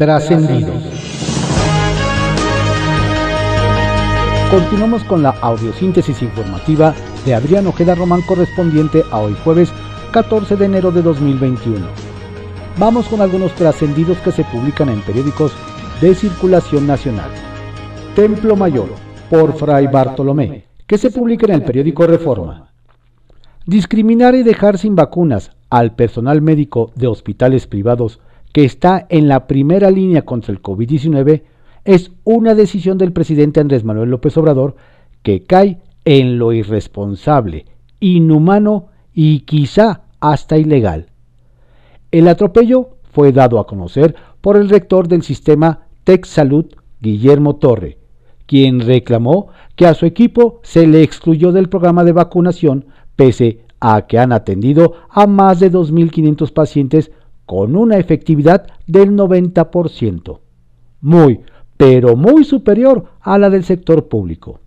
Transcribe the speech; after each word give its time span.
Trascendidos. 0.00 0.82
Continuamos 4.50 5.04
con 5.04 5.22
la 5.22 5.28
audiosíntesis 5.42 6.22
informativa 6.22 6.94
de 7.26 7.34
Adrián 7.34 7.66
Ojeda 7.66 7.94
Román 7.94 8.22
correspondiente 8.22 9.04
a 9.10 9.20
hoy 9.20 9.36
jueves 9.44 9.70
14 10.12 10.56
de 10.56 10.64
enero 10.64 10.90
de 10.90 11.02
2021. 11.02 11.86
Vamos 12.78 13.08
con 13.08 13.20
algunos 13.20 13.52
trascendidos 13.56 14.16
que 14.20 14.32
se 14.32 14.42
publican 14.44 14.88
en 14.88 15.02
periódicos 15.02 15.52
de 16.00 16.14
circulación 16.14 16.86
nacional. 16.86 17.30
Templo 18.16 18.56
Mayor, 18.56 18.88
por 19.28 19.52
Fray 19.52 19.86
Bartolomé, 19.86 20.64
que 20.86 20.96
se 20.96 21.10
publica 21.10 21.44
en 21.44 21.52
el 21.52 21.62
periódico 21.62 22.06
Reforma. 22.06 22.70
Discriminar 23.66 24.34
y 24.34 24.44
dejar 24.44 24.78
sin 24.78 24.96
vacunas 24.96 25.50
al 25.68 25.94
personal 25.94 26.40
médico 26.40 26.90
de 26.94 27.06
hospitales 27.06 27.66
privados 27.66 28.18
que 28.52 28.64
está 28.64 29.06
en 29.08 29.28
la 29.28 29.46
primera 29.46 29.90
línea 29.90 30.22
contra 30.22 30.52
el 30.52 30.62
COVID-19 30.62 31.42
es 31.84 32.12
una 32.24 32.54
decisión 32.54 32.98
del 32.98 33.12
presidente 33.12 33.60
Andrés 33.60 33.84
Manuel 33.84 34.10
López 34.10 34.36
Obrador 34.36 34.76
que 35.22 35.44
cae 35.44 35.78
en 36.04 36.38
lo 36.38 36.52
irresponsable, 36.52 37.66
inhumano 38.00 38.88
y 39.14 39.40
quizá 39.40 40.02
hasta 40.20 40.58
ilegal. 40.58 41.06
El 42.10 42.28
atropello 42.28 42.96
fue 43.12 43.32
dado 43.32 43.58
a 43.58 43.66
conocer 43.66 44.14
por 44.40 44.56
el 44.56 44.68
rector 44.68 45.08
del 45.08 45.22
sistema 45.22 45.86
Tech 46.04 46.24
Salud, 46.26 46.66
Guillermo 47.00 47.56
Torre, 47.56 47.98
quien 48.46 48.80
reclamó 48.80 49.48
que 49.76 49.86
a 49.86 49.94
su 49.94 50.06
equipo 50.06 50.60
se 50.62 50.86
le 50.86 51.02
excluyó 51.02 51.52
del 51.52 51.68
programa 51.68 52.04
de 52.04 52.12
vacunación 52.12 52.86
pese 53.16 53.60
a 53.80 54.06
que 54.06 54.18
han 54.18 54.32
atendido 54.32 54.94
a 55.08 55.26
más 55.26 55.60
de 55.60 55.70
2.500 55.70 56.52
pacientes 56.52 57.10
con 57.50 57.74
una 57.74 57.96
efectividad 57.96 58.68
del 58.86 59.10
90%. 59.10 60.38
Muy, 61.00 61.40
pero 61.76 62.14
muy 62.14 62.44
superior 62.44 63.06
a 63.20 63.38
la 63.38 63.50
del 63.50 63.64
sector 63.64 64.06
público. 64.06 64.60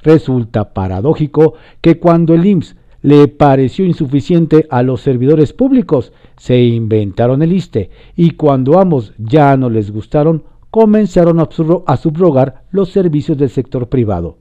Resulta 0.00 0.74
paradójico 0.74 1.54
que 1.80 2.00
cuando 2.00 2.34
el 2.34 2.44
IMSS 2.44 2.74
le 3.02 3.28
pareció 3.28 3.84
insuficiente 3.84 4.66
a 4.68 4.82
los 4.82 5.00
servidores 5.00 5.52
públicos, 5.52 6.12
se 6.36 6.60
inventaron 6.60 7.40
el 7.40 7.52
ISTE 7.52 7.90
y 8.16 8.32
cuando 8.32 8.80
ambos 8.80 9.12
ya 9.16 9.56
no 9.56 9.70
les 9.70 9.92
gustaron, 9.92 10.42
comenzaron 10.70 11.38
a 11.38 11.96
subrogar 11.96 12.64
los 12.72 12.88
servicios 12.90 13.38
del 13.38 13.50
sector 13.50 13.88
privado, 13.88 14.38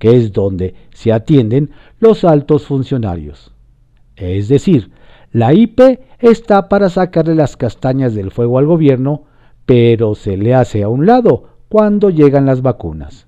que 0.00 0.16
es 0.16 0.32
donde 0.32 0.74
se 0.92 1.12
atienden 1.12 1.70
los 2.00 2.24
altos 2.24 2.66
funcionarios. 2.66 3.52
Es 4.16 4.48
decir, 4.48 4.90
la 5.34 5.52
IP 5.52 5.80
está 6.20 6.68
para 6.68 6.88
sacarle 6.88 7.34
las 7.34 7.56
castañas 7.56 8.14
del 8.14 8.30
fuego 8.30 8.58
al 8.58 8.66
gobierno 8.66 9.24
pero 9.66 10.14
se 10.14 10.36
le 10.36 10.54
hace 10.54 10.84
a 10.84 10.88
un 10.88 11.06
lado 11.06 11.48
cuando 11.68 12.08
llegan 12.08 12.46
las 12.46 12.62
vacunas. 12.62 13.26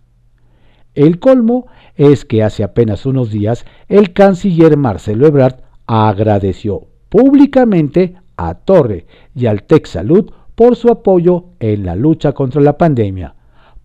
El 0.95 1.19
colmo 1.19 1.67
es 1.97 2.25
que 2.25 2.45
hace 2.45 2.63
apenas 2.63 3.07
unos 3.07 3.33
días 3.33 3.67
el 3.89 4.13
canciller 4.13 4.77
Marcelo 4.77 5.27
Ebrard 5.27 5.63
agradeció 5.87 6.87
públicamente 7.09 8.15
a 8.37 8.55
Torre 8.55 9.07
y 9.35 9.47
al 9.47 9.65
Salud 9.85 10.31
por 10.55 10.77
su 10.77 10.91
apoyo 10.91 11.47
en 11.59 11.85
la 11.85 11.97
lucha 11.97 12.35
contra 12.35 12.61
la 12.61 12.79
pandemia, 12.79 13.35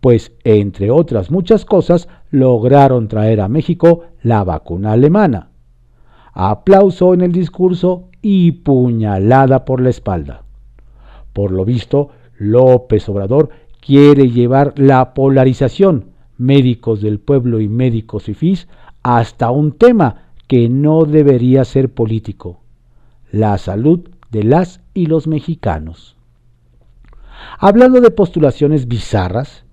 pues 0.00 0.30
entre 0.44 0.92
otras 0.92 1.32
muchas 1.32 1.64
cosas 1.64 2.08
lograron 2.30 3.08
traer 3.08 3.40
a 3.40 3.48
México 3.48 4.02
la 4.22 4.44
vacuna 4.44 4.92
alemana. 4.92 5.48
Aplauso 6.32 7.14
en 7.14 7.20
el 7.20 7.32
discurso 7.32 8.08
y 8.22 8.52
puñalada 8.52 9.64
por 9.64 9.80
la 9.80 9.90
espalda. 9.90 10.44
Por 11.32 11.50
lo 11.50 11.64
visto, 11.64 12.10
López 12.38 13.08
Obrador 13.08 13.50
quiere 13.80 14.30
llevar 14.30 14.74
la 14.76 15.12
polarización 15.12 16.12
médicos 16.38 17.00
del 17.00 17.18
pueblo 17.20 17.60
y 17.60 17.68
médicos 17.68 18.24
FIS 18.24 18.68
hasta 19.02 19.50
un 19.50 19.72
tema 19.72 20.28
que 20.48 20.68
no 20.68 21.04
debería 21.04 21.64
ser 21.64 21.92
político, 21.92 22.60
la 23.30 23.58
salud 23.58 24.08
de 24.30 24.44
las 24.44 24.80
y 24.94 25.06
los 25.06 25.26
mexicanos. 25.26 26.16
Hablando 27.58 28.00
de 28.00 28.10
postulaciones 28.10 28.86
bizarras, 28.86 29.64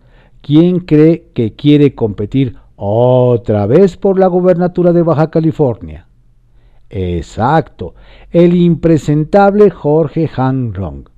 ¿quién 0.41 0.79
cree 0.79 1.29
que 1.33 1.53
quiere 1.53 1.95
competir 1.95 2.55
otra 2.75 3.65
vez 3.65 3.97
por 3.97 4.19
la 4.19 4.27
gobernatura 4.27 4.91
de 4.93 5.03
Baja 5.03 5.29
California? 5.29 6.08
Exacto, 6.89 7.93
el 8.31 8.55
impresentable 8.55 9.69
Jorge 9.69 10.29
Han 10.35 10.73
Rong 10.73 11.09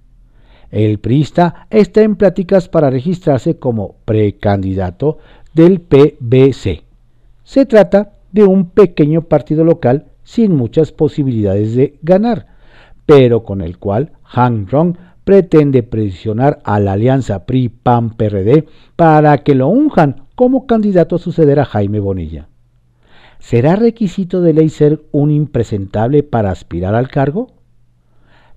el 0.71 0.99
priista 0.99 1.67
está 1.69 2.01
en 2.01 2.15
pláticas 2.15 2.69
para 2.69 2.89
registrarse 2.89 3.57
como 3.57 3.95
precandidato 4.05 5.17
del 5.53 5.81
PBC. 5.81 6.83
Se 7.43 7.65
trata 7.65 8.13
de 8.31 8.45
un 8.45 8.69
pequeño 8.69 9.23
partido 9.23 9.65
local 9.65 10.05
sin 10.23 10.55
muchas 10.55 10.93
posibilidades 10.93 11.75
de 11.75 11.99
ganar, 12.01 12.47
pero 13.05 13.43
con 13.43 13.59
el 13.59 13.77
cual 13.77 14.13
Han 14.23 14.67
Rong 14.67 14.95
pretende 15.25 15.83
presionar 15.83 16.59
a 16.63 16.79
la 16.79 16.93
alianza 16.93 17.45
PRI-PAN-PRD 17.45 18.65
para 18.95 19.37
que 19.39 19.55
lo 19.55 19.67
unjan 19.67 20.23
como 20.35 20.65
candidato 20.67 21.17
a 21.17 21.19
suceder 21.19 21.59
a 21.59 21.65
Jaime 21.65 21.99
Bonilla. 21.99 22.47
¿Será 23.41 23.75
requisito 23.75 24.39
de 24.39 24.53
ley 24.53 24.69
ser 24.69 25.01
un 25.11 25.31
impresentable 25.31 26.21
para 26.21 26.51
aspirar 26.51 26.93
al 26.93 27.09
cargo? 27.09 27.47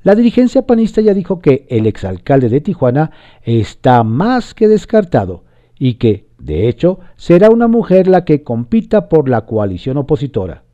La 0.02 0.14
dirigencia 0.14 0.66
panista 0.66 1.00
ya 1.00 1.14
dijo 1.14 1.40
que 1.40 1.66
el 1.70 1.86
exalcalde 1.86 2.50
de 2.50 2.60
Tijuana 2.60 3.10
está 3.42 4.04
más 4.04 4.52
que 4.52 4.68
descartado 4.68 5.44
y 5.78 5.94
que, 5.94 6.28
de 6.38 6.68
hecho, 6.68 7.00
será 7.16 7.48
una 7.48 7.66
mujer 7.66 8.08
la 8.08 8.26
que 8.26 8.42
compita 8.42 9.08
por 9.08 9.30
la 9.30 9.46
coalición 9.46 9.96
opositora. 9.96 10.64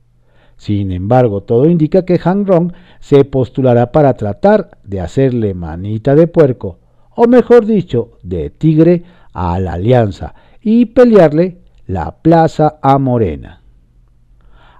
Sin 0.56 0.90
embargo, 0.90 1.44
todo 1.44 1.70
indica 1.70 2.04
que 2.04 2.20
Han 2.22 2.46
Rong 2.46 2.72
se 2.98 3.24
postulará 3.24 3.92
para 3.92 4.14
tratar 4.14 4.76
de 4.82 5.00
hacerle 5.00 5.54
manita 5.54 6.16
de 6.16 6.26
puerco, 6.26 6.80
o 7.14 7.28
mejor 7.28 7.64
dicho, 7.64 8.18
de 8.24 8.50
tigre, 8.50 9.04
a 9.32 9.60
la 9.60 9.74
alianza 9.74 10.34
y 10.60 10.86
pelearle 10.86 11.58
la 11.86 12.16
plaza 12.22 12.80
a 12.82 12.98
Morena. 12.98 13.59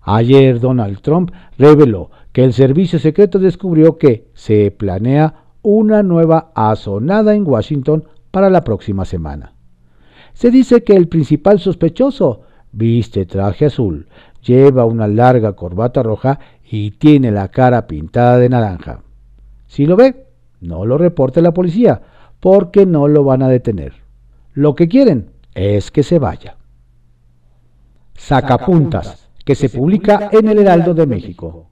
Ayer 0.02 0.60
Donald 0.60 1.00
Trump 1.00 1.30
reveló 1.58 2.10
que 2.32 2.44
el 2.44 2.52
servicio 2.52 2.98
secreto 2.98 3.38
descubrió 3.38 3.98
que 3.98 4.28
se 4.34 4.70
planea 4.70 5.34
una 5.62 6.02
nueva 6.02 6.52
azonada 6.54 7.34
en 7.34 7.46
Washington 7.46 8.04
para 8.30 8.50
la 8.50 8.62
próxima 8.62 9.04
semana. 9.04 9.52
Se 10.32 10.50
dice 10.50 10.82
que 10.84 10.94
el 10.94 11.08
principal 11.08 11.58
sospechoso 11.58 12.42
viste 12.72 13.26
traje 13.26 13.66
azul, 13.66 14.06
lleva 14.42 14.84
una 14.84 15.06
larga 15.06 15.52
corbata 15.52 16.02
roja 16.02 16.38
y 16.70 16.92
tiene 16.92 17.30
la 17.30 17.48
cara 17.48 17.86
pintada 17.86 18.38
de 18.38 18.48
naranja. 18.48 19.02
Si 19.66 19.86
lo 19.86 19.96
ve, 19.96 20.26
no 20.60 20.86
lo 20.86 20.98
reporte 20.98 21.42
la 21.42 21.52
policía, 21.52 22.00
porque 22.38 22.86
no 22.86 23.08
lo 23.08 23.24
van 23.24 23.42
a 23.42 23.48
detener. 23.48 23.94
Lo 24.54 24.74
que 24.74 24.88
quieren 24.88 25.30
es 25.54 25.90
que 25.90 26.02
se 26.02 26.18
vaya. 26.18 26.56
Sacapuntas, 28.14 29.29
que 29.44 29.54
se 29.54 29.68
publica 29.68 30.30
en 30.32 30.48
el 30.48 30.58
Heraldo 30.58 30.94
de 30.94 31.06
México 31.06 31.70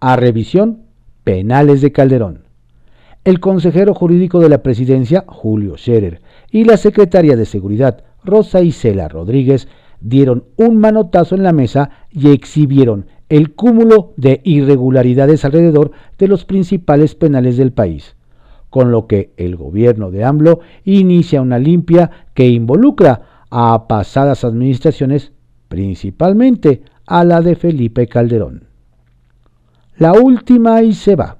a 0.00 0.16
revisión 0.16 0.84
penales 1.24 1.80
de 1.80 1.92
Calderón. 1.92 2.44
El 3.24 3.40
consejero 3.40 3.94
jurídico 3.94 4.40
de 4.40 4.48
la 4.48 4.62
presidencia, 4.62 5.24
Julio 5.26 5.76
Scherer, 5.76 6.22
y 6.50 6.64
la 6.64 6.76
secretaria 6.76 7.36
de 7.36 7.44
Seguridad, 7.44 8.04
Rosa 8.24 8.62
Isela 8.62 9.08
Rodríguez, 9.08 9.68
dieron 10.00 10.44
un 10.56 10.78
manotazo 10.78 11.34
en 11.34 11.42
la 11.42 11.52
mesa 11.52 11.90
y 12.10 12.30
exhibieron 12.30 13.06
el 13.28 13.54
cúmulo 13.54 14.14
de 14.16 14.40
irregularidades 14.44 15.44
alrededor 15.44 15.90
de 16.18 16.28
los 16.28 16.44
principales 16.44 17.14
penales 17.14 17.56
del 17.56 17.72
país, 17.72 18.16
con 18.70 18.90
lo 18.90 19.06
que 19.06 19.32
el 19.36 19.56
gobierno 19.56 20.10
de 20.10 20.24
AMLO 20.24 20.60
inicia 20.84 21.42
una 21.42 21.58
limpia 21.58 22.10
que 22.34 22.48
involucra 22.48 23.44
a 23.50 23.86
pasadas 23.88 24.44
administraciones, 24.44 25.32
principalmente 25.68 26.82
a 27.08 27.24
la 27.24 27.40
de 27.40 27.56
Felipe 27.56 28.06
Calderón 28.06 28.68
la 29.98 30.12
última 30.12 30.82
y 30.82 30.92
se 30.92 31.16
va. 31.16 31.38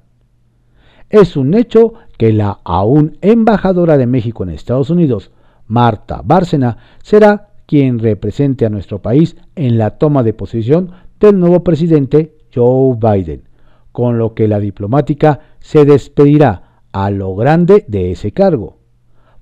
Es 1.09 1.37
un 1.37 1.55
hecho 1.55 1.95
que 2.19 2.33
la 2.33 2.59
aún 2.65 3.17
embajadora 3.21 3.97
de 3.97 4.07
México 4.07 4.43
en 4.43 4.51
Estados 4.51 4.91
Unidos, 4.91 5.31
Marta 5.67 6.23
Bárcena, 6.25 6.77
será 7.03 7.51
quien 7.67 7.99
represente 7.99 8.67
a 8.67 8.71
nuestro 8.71 9.01
país 9.01 9.37
en 9.55 9.79
la 9.79 9.91
toma 9.99 10.23
de 10.23 10.35
posición 10.35 10.91
del 11.21 11.39
nuevo 11.39 11.63
presidente 11.63 12.37
Joe 12.53 12.97
Biden, 12.97 13.45
con 13.93 14.19
lo 14.19 14.35
que 14.35 14.49
la 14.49 14.59
diplomática 14.59 15.41
se 15.61 15.85
despedirá 15.85 16.83
a 16.93 17.11
lo 17.11 17.37
grande 17.37 17.85
de 17.87 18.11
ese 18.11 18.33
cargo. 18.33 18.79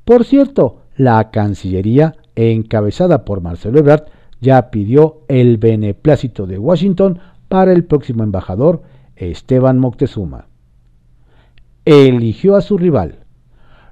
Por 0.05 0.25
cierto, 0.25 0.83
la 0.97 1.31
Cancillería, 1.31 2.17
encabezada 2.35 3.25
por 3.25 3.41
Marcelo 3.41 3.79
Ebrard, 3.79 4.05
ya 4.41 4.71
pidió 4.71 5.23
el 5.29 5.59
beneplácito 5.59 6.47
de 6.47 6.59
Washington 6.59 7.19
para 7.49 7.73
el 7.73 7.85
próximo 7.85 8.23
embajador 8.23 8.83
Esteban 9.17 9.79
Moctezuma. 9.79 10.47
Eligió 11.85 12.57
a 12.57 12.61
su 12.61 12.79
rival. 12.79 13.21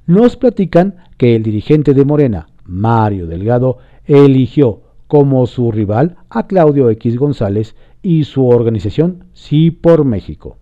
nos 0.06 0.36
platican 0.36 0.96
que 1.16 1.34
el 1.34 1.42
dirigente 1.42 1.94
de 1.94 2.04
Morena, 2.04 2.48
Mario 2.64 3.26
Delgado, 3.26 3.78
eligió 4.04 4.82
como 5.06 5.46
su 5.46 5.72
rival 5.72 6.16
a 6.28 6.46
Claudio 6.46 6.90
X 6.90 7.16
González 7.16 7.74
y 8.02 8.24
su 8.24 8.46
organización 8.48 9.24
Sí 9.32 9.70
por 9.70 10.04
México. 10.04 10.58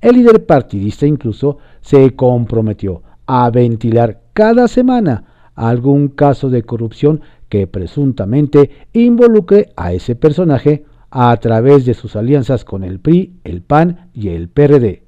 El 0.00 0.16
líder 0.16 0.46
partidista 0.46 1.06
incluso 1.06 1.58
se 1.80 2.14
comprometió 2.14 3.02
a 3.26 3.50
ventilar 3.50 4.20
cada 4.32 4.68
semana 4.68 5.24
algún 5.54 6.08
caso 6.08 6.50
de 6.50 6.62
corrupción 6.62 7.20
que 7.52 7.66
presuntamente 7.66 8.70
involucre 8.94 9.74
a 9.76 9.92
ese 9.92 10.16
personaje 10.16 10.86
a 11.10 11.36
través 11.36 11.84
de 11.84 11.92
sus 11.92 12.16
alianzas 12.16 12.64
con 12.64 12.82
el 12.82 12.98
PRI, 12.98 13.40
el 13.44 13.60
PAN 13.60 14.08
y 14.14 14.30
el 14.30 14.48
PRD. 14.48 15.02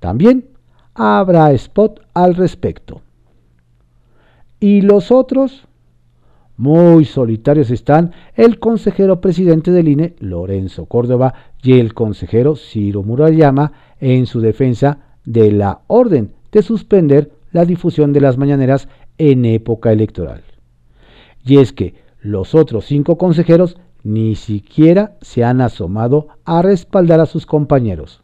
También 0.00 0.46
habrá 0.94 1.52
spot 1.52 2.00
al 2.14 2.34
respecto. 2.34 3.02
¿Y 4.58 4.80
los 4.80 5.12
otros? 5.12 5.68
Muy 6.56 7.04
solitarios 7.04 7.70
están 7.70 8.10
el 8.34 8.58
consejero 8.58 9.20
presidente 9.20 9.70
del 9.70 9.86
INE, 9.86 10.16
Lorenzo 10.18 10.86
Córdoba, 10.86 11.32
y 11.62 11.78
el 11.78 11.94
consejero 11.94 12.56
Ciro 12.56 13.04
Murayama 13.04 13.70
en 14.00 14.26
su 14.26 14.40
defensa 14.40 14.98
de 15.24 15.52
la 15.52 15.82
orden 15.86 16.32
de 16.50 16.62
suspender 16.62 17.30
la 17.52 17.64
difusión 17.64 18.12
de 18.12 18.20
las 18.20 18.36
mañaneras 18.36 18.88
en 19.16 19.44
época 19.44 19.92
electoral. 19.92 20.42
Y 21.48 21.56
es 21.56 21.72
que 21.72 21.94
los 22.20 22.54
otros 22.54 22.84
cinco 22.84 23.16
consejeros 23.16 23.78
ni 24.02 24.34
siquiera 24.34 25.16
se 25.22 25.44
han 25.44 25.62
asomado 25.62 26.28
a 26.44 26.60
respaldar 26.60 27.20
a 27.20 27.26
sus 27.26 27.46
compañeros. 27.46 28.22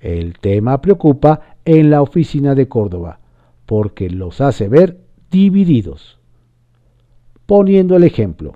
El 0.00 0.38
tema 0.38 0.80
preocupa 0.80 1.56
en 1.66 1.90
la 1.90 2.00
oficina 2.00 2.54
de 2.54 2.66
Córdoba, 2.66 3.20
porque 3.66 4.08
los 4.08 4.40
hace 4.40 4.68
ver 4.68 5.00
divididos. 5.30 6.18
Poniendo 7.44 7.94
el 7.94 8.04
ejemplo, 8.04 8.54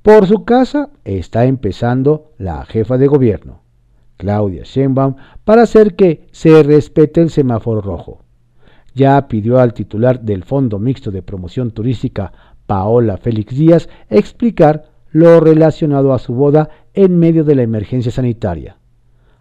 por 0.00 0.26
su 0.26 0.46
casa 0.46 0.88
está 1.04 1.44
empezando 1.44 2.32
la 2.38 2.64
jefa 2.64 2.96
de 2.96 3.06
gobierno, 3.06 3.60
Claudia 4.16 4.62
Sheinbaum, 4.64 5.16
para 5.44 5.62
hacer 5.62 5.94
que 5.94 6.26
se 6.32 6.62
respete 6.62 7.20
el 7.20 7.28
semáforo 7.28 7.82
rojo. 7.82 8.22
Ya 8.94 9.28
pidió 9.28 9.60
al 9.60 9.74
titular 9.74 10.22
del 10.22 10.42
Fondo 10.42 10.78
Mixto 10.78 11.10
de 11.10 11.22
Promoción 11.22 11.70
Turística, 11.70 12.32
Paola 12.68 13.16
Félix 13.16 13.56
Díaz, 13.56 13.88
explicar 14.10 14.90
lo 15.10 15.40
relacionado 15.40 16.12
a 16.12 16.18
su 16.18 16.34
boda 16.34 16.68
en 16.92 17.18
medio 17.18 17.42
de 17.42 17.54
la 17.54 17.62
emergencia 17.62 18.12
sanitaria. 18.12 18.76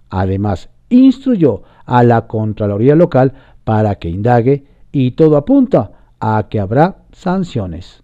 Además, 0.10 0.70
instruyó 0.88 1.64
a 1.86 2.04
la 2.04 2.26
Contraloría 2.26 2.96
local 2.96 3.34
para 3.66 3.96
que 3.96 4.08
indague 4.08 4.64
y 4.94 5.12
todo 5.12 5.36
apunta 5.36 5.92
a 6.22 6.48
que 6.50 6.62
habrá 6.62 7.04
sanciones. 7.12 8.02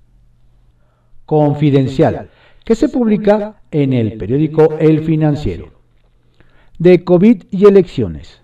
Confidencial, 1.26 2.30
que 2.66 2.76
se 2.76 2.90
publica 2.90 3.62
en 3.72 3.94
el 3.94 4.18
periódico 4.18 4.74
El 4.78 5.06
Financiero. 5.06 5.72
De 6.78 7.06
COVID 7.06 7.44
y 7.50 7.66
elecciones. 7.66 8.42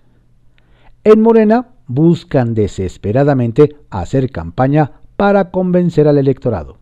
En 1.04 1.20
Morena 1.20 1.68
buscan 1.86 2.54
desesperadamente 2.54 3.76
hacer 3.90 4.30
campaña 4.30 4.99
para 5.20 5.50
convencer 5.50 6.08
al 6.08 6.16
electorado. 6.16 6.78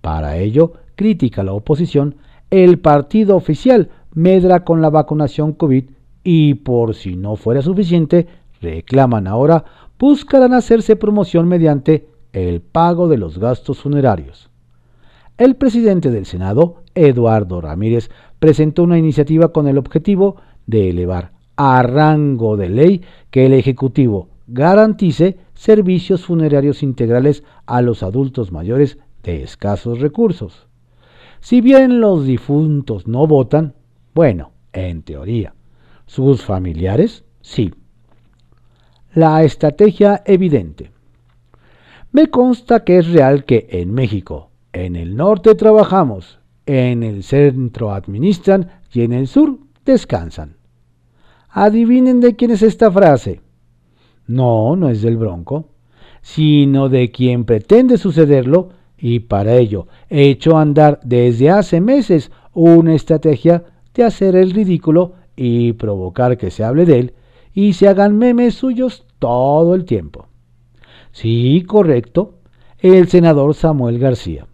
Para 0.00 0.36
ello, 0.36 0.74
critica 0.94 1.42
la 1.42 1.52
oposición, 1.52 2.14
el 2.48 2.78
partido 2.78 3.34
oficial 3.34 3.90
medra 4.14 4.62
con 4.62 4.80
la 4.80 4.88
vacunación 4.88 5.54
COVID 5.54 5.82
y 6.22 6.54
por 6.54 6.94
si 6.94 7.16
no 7.16 7.34
fuera 7.34 7.60
suficiente, 7.60 8.28
reclaman 8.62 9.26
ahora, 9.26 9.64
buscarán 9.98 10.54
hacerse 10.54 10.94
promoción 10.94 11.48
mediante 11.48 12.06
el 12.32 12.60
pago 12.60 13.08
de 13.08 13.18
los 13.18 13.40
gastos 13.40 13.80
funerarios. 13.80 14.48
El 15.36 15.56
presidente 15.56 16.12
del 16.12 16.26
Senado, 16.26 16.84
Eduardo 16.94 17.60
Ramírez, 17.60 18.12
presentó 18.38 18.84
una 18.84 18.96
iniciativa 18.96 19.48
con 19.48 19.66
el 19.66 19.76
objetivo 19.76 20.36
de 20.68 20.90
elevar 20.90 21.32
a 21.56 21.82
rango 21.82 22.56
de 22.56 22.68
ley 22.68 23.02
que 23.32 23.46
el 23.46 23.54
Ejecutivo 23.54 24.28
garantice 24.46 25.36
servicios 25.60 26.24
funerarios 26.24 26.82
integrales 26.82 27.44
a 27.66 27.82
los 27.82 28.02
adultos 28.02 28.50
mayores 28.50 28.98
de 29.22 29.42
escasos 29.42 30.00
recursos. 30.00 30.68
Si 31.40 31.60
bien 31.60 32.00
los 32.00 32.24
difuntos 32.24 33.06
no 33.06 33.26
votan, 33.26 33.74
bueno, 34.14 34.52
en 34.72 35.02
teoría, 35.02 35.54
sus 36.06 36.42
familiares 36.42 37.26
sí. 37.42 37.74
La 39.12 39.42
estrategia 39.42 40.22
evidente. 40.24 40.92
Me 42.10 42.28
consta 42.28 42.82
que 42.82 42.96
es 42.96 43.12
real 43.12 43.44
que 43.44 43.66
en 43.68 43.92
México, 43.92 44.52
en 44.72 44.96
el 44.96 45.14
norte 45.14 45.54
trabajamos, 45.56 46.40
en 46.64 47.02
el 47.02 47.22
centro 47.22 47.92
administran 47.92 48.80
y 48.94 49.02
en 49.02 49.12
el 49.12 49.26
sur 49.26 49.58
descansan. 49.84 50.56
Adivinen 51.50 52.20
de 52.20 52.34
quién 52.34 52.50
es 52.50 52.62
esta 52.62 52.90
frase. 52.90 53.42
No, 54.30 54.76
no 54.76 54.88
es 54.88 55.02
del 55.02 55.16
Bronco, 55.16 55.70
sino 56.22 56.88
de 56.88 57.10
quien 57.10 57.44
pretende 57.44 57.98
sucederlo 57.98 58.68
y 58.96 59.18
para 59.18 59.56
ello 59.56 59.88
he 60.08 60.30
hecho 60.30 60.56
andar 60.56 61.00
desde 61.02 61.50
hace 61.50 61.80
meses 61.80 62.30
una 62.54 62.94
estrategia 62.94 63.64
de 63.92 64.04
hacer 64.04 64.36
el 64.36 64.52
ridículo 64.52 65.14
y 65.34 65.72
provocar 65.72 66.38
que 66.38 66.52
se 66.52 66.62
hable 66.62 66.84
de 66.84 66.98
él 67.00 67.14
y 67.54 67.72
se 67.72 67.88
hagan 67.88 68.18
memes 68.18 68.54
suyos 68.54 69.04
todo 69.18 69.74
el 69.74 69.84
tiempo. 69.84 70.28
Sí, 71.10 71.64
correcto, 71.66 72.34
el 72.78 73.08
senador 73.08 73.54
Samuel 73.54 73.98
García. 73.98 74.46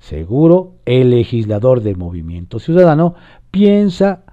Seguro 0.00 0.78
el 0.84 1.10
legislador 1.10 1.80
del 1.80 1.96
Movimiento 1.96 2.58
Ciudadano 2.58 3.14
piensa 3.52 4.24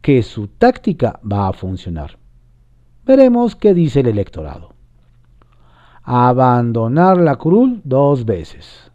que 0.00 0.22
su 0.22 0.46
táctica 0.46 1.18
va 1.28 1.48
a 1.48 1.52
funcionar. 1.52 2.19
Veremos 3.06 3.56
qué 3.56 3.74
dice 3.74 4.00
el 4.00 4.08
electorado. 4.08 4.74
Abandonar 6.02 7.18
la 7.18 7.36
curul 7.36 7.80
dos 7.84 8.24
veces. 8.24 8.90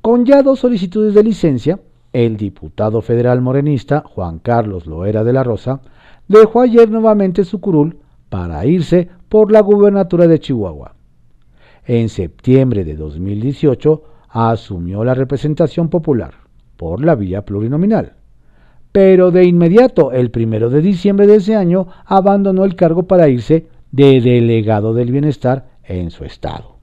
Con 0.00 0.24
ya 0.24 0.42
dos 0.42 0.60
solicitudes 0.60 1.14
de 1.14 1.22
licencia, 1.22 1.80
el 2.12 2.36
diputado 2.36 3.00
federal 3.02 3.40
morenista 3.40 4.02
Juan 4.06 4.38
Carlos 4.38 4.86
Loera 4.86 5.24
de 5.24 5.32
la 5.32 5.44
Rosa 5.44 5.80
dejó 6.28 6.60
ayer 6.60 6.90
nuevamente 6.90 7.44
su 7.44 7.60
curul 7.60 7.98
para 8.28 8.64
irse 8.66 9.08
por 9.28 9.52
la 9.52 9.60
gubernatura 9.60 10.26
de 10.26 10.40
Chihuahua. 10.40 10.94
En 11.86 12.08
septiembre 12.08 12.84
de 12.84 12.96
2018 12.96 14.02
asumió 14.28 15.04
la 15.04 15.14
representación 15.14 15.88
popular 15.88 16.34
por 16.76 17.04
la 17.04 17.14
vía 17.14 17.44
plurinominal, 17.44 18.14
pero 18.92 19.30
de 19.30 19.44
inmediato, 19.44 20.12
el 20.12 20.30
primero 20.30 20.70
de 20.70 20.82
diciembre 20.82 21.26
de 21.26 21.36
ese 21.36 21.56
año, 21.56 21.88
abandonó 22.04 22.64
el 22.64 22.76
cargo 22.76 23.04
para 23.04 23.28
irse 23.28 23.66
de 23.90 24.20
delegado 24.20 24.94
del 24.94 25.10
bienestar 25.10 25.66
en 25.82 26.10
su 26.10 26.24
estado. 26.24 26.76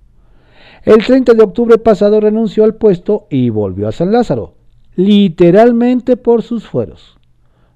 El 0.84 1.06
30 1.06 1.34
de 1.34 1.44
octubre 1.44 1.78
pasado 1.78 2.20
renunció 2.20 2.64
al 2.64 2.76
puesto 2.76 3.28
y 3.30 3.50
volvió 3.50 3.88
a 3.88 3.92
San 3.92 4.12
Lázaro, 4.12 4.56
literalmente 4.96 6.18
por 6.18 6.42
sus 6.42 6.68
fueros. 6.68 7.18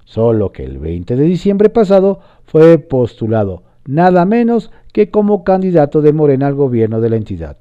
Solo 0.03 0.51
que 0.51 0.63
el 0.63 0.79
20 0.79 1.15
de 1.15 1.23
diciembre 1.23 1.69
pasado 1.69 2.19
fue 2.45 2.77
postulado 2.79 3.63
nada 3.85 4.25
menos 4.25 4.71
que 4.93 5.09
como 5.09 5.43
candidato 5.43 6.01
de 6.01 6.13
Morena 6.13 6.47
al 6.47 6.55
gobierno 6.55 7.01
de 7.01 7.09
la 7.09 7.17
entidad. 7.17 7.57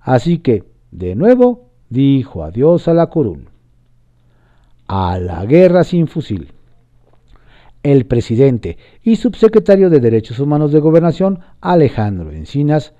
Así 0.00 0.38
que, 0.38 0.64
de 0.90 1.14
nuevo, 1.14 1.70
dijo 1.88 2.44
adiós 2.44 2.88
a 2.88 2.94
la 2.94 3.06
curul. 3.06 3.48
A 4.88 5.18
la 5.18 5.44
guerra 5.46 5.82
sin 5.82 6.06
fusil. 6.06 6.52
El 7.82 8.06
presidente 8.06 8.78
y 9.02 9.16
subsecretario 9.16 9.90
de 9.90 9.98
Derechos 9.98 10.38
Humanos 10.38 10.70
de 10.70 10.78
Gobernación, 10.78 11.40
Alejandro 11.60 12.30
Encinas, 12.30 12.94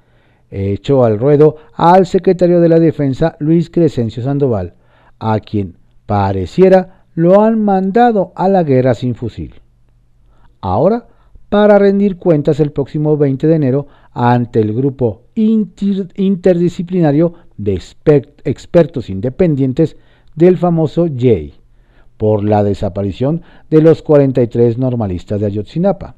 echó 0.51 1.05
al 1.05 1.17
ruedo 1.19 1.57
al 1.75 2.07
secretario 2.07 2.61
de 2.61 2.69
la 2.69 2.81
Defensa 2.81 3.37
Luis 3.39 3.71
Crescencio 3.71 4.23
Sandoval, 4.23 4.75
a 5.21 5.39
quien 5.41 5.77
pareciera 6.07 7.05
lo 7.15 7.43
han 7.43 7.63
mandado 7.63 8.33
a 8.35 8.49
la 8.49 8.65
guerra 8.65 8.95
sin 8.95 9.15
fusil. 9.15 9.55
Ahora, 10.61 11.07
para 11.49 11.79
rendir 11.79 12.17
cuentas 12.17 12.59
el 12.59 12.73
próximo 12.73 13.17
20 13.17 13.47
de 13.47 13.55
enero 13.55 13.87
ante 14.13 14.59
el 14.61 14.75
grupo 14.75 15.23
interdisciplinario 15.35 17.35
de 17.57 17.81
expertos 18.45 19.09
independientes 19.09 19.97
del 20.35 20.59
famoso 20.59 21.07
J 21.07 21.55
por 22.17 22.45
la 22.45 22.63
desaparición 22.63 23.43
de 23.71 23.83
los 23.83 24.03
43 24.03 24.79
normalistas 24.79 25.41
de 25.41 25.47
Ayotzinapa. 25.47 26.17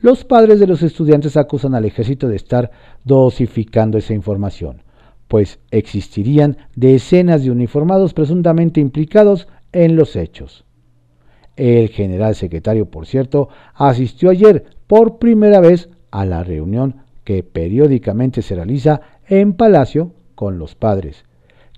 Los 0.00 0.24
padres 0.24 0.58
de 0.58 0.66
los 0.66 0.82
estudiantes 0.82 1.36
acusan 1.36 1.74
al 1.74 1.84
ejército 1.84 2.28
de 2.28 2.36
estar 2.36 2.70
dosificando 3.04 3.98
esa 3.98 4.14
información, 4.14 4.82
pues 5.28 5.60
existirían 5.70 6.56
decenas 6.74 7.44
de 7.44 7.50
uniformados 7.50 8.12
presuntamente 8.12 8.80
implicados 8.80 9.46
en 9.72 9.96
los 9.96 10.16
hechos. 10.16 10.64
El 11.56 11.88
general 11.90 12.34
secretario, 12.34 12.86
por 12.86 13.06
cierto, 13.06 13.48
asistió 13.74 14.30
ayer 14.30 14.64
por 14.86 15.18
primera 15.18 15.60
vez 15.60 15.88
a 16.10 16.24
la 16.24 16.42
reunión 16.42 16.96
que 17.24 17.42
periódicamente 17.42 18.42
se 18.42 18.56
realiza 18.56 19.00
en 19.28 19.52
Palacio 19.52 20.12
con 20.34 20.58
los 20.58 20.74
padres, 20.74 21.24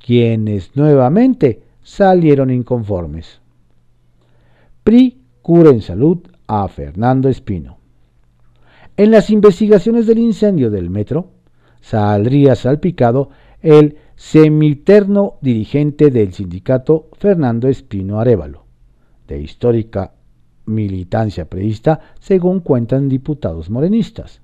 quienes 0.04 0.74
nuevamente 0.76 1.63
salieron 1.84 2.50
inconformes. 2.50 3.40
PRI 4.82 5.20
cura 5.42 5.70
en 5.70 5.82
salud 5.82 6.18
a 6.48 6.66
Fernando 6.66 7.28
Espino. 7.28 7.78
En 8.96 9.10
las 9.10 9.30
investigaciones 9.30 10.06
del 10.06 10.18
incendio 10.18 10.70
del 10.70 10.90
metro, 10.90 11.30
saldría 11.80 12.56
salpicado 12.56 13.30
el 13.60 13.98
semiterno 14.16 15.34
dirigente 15.40 16.10
del 16.10 16.32
sindicato 16.32 17.08
Fernando 17.18 17.68
Espino 17.68 18.18
Arevalo, 18.18 18.64
de 19.28 19.40
histórica 19.40 20.12
militancia 20.66 21.44
preísta, 21.44 22.00
según 22.20 22.60
cuentan 22.60 23.08
diputados 23.08 23.68
morenistas. 23.68 24.40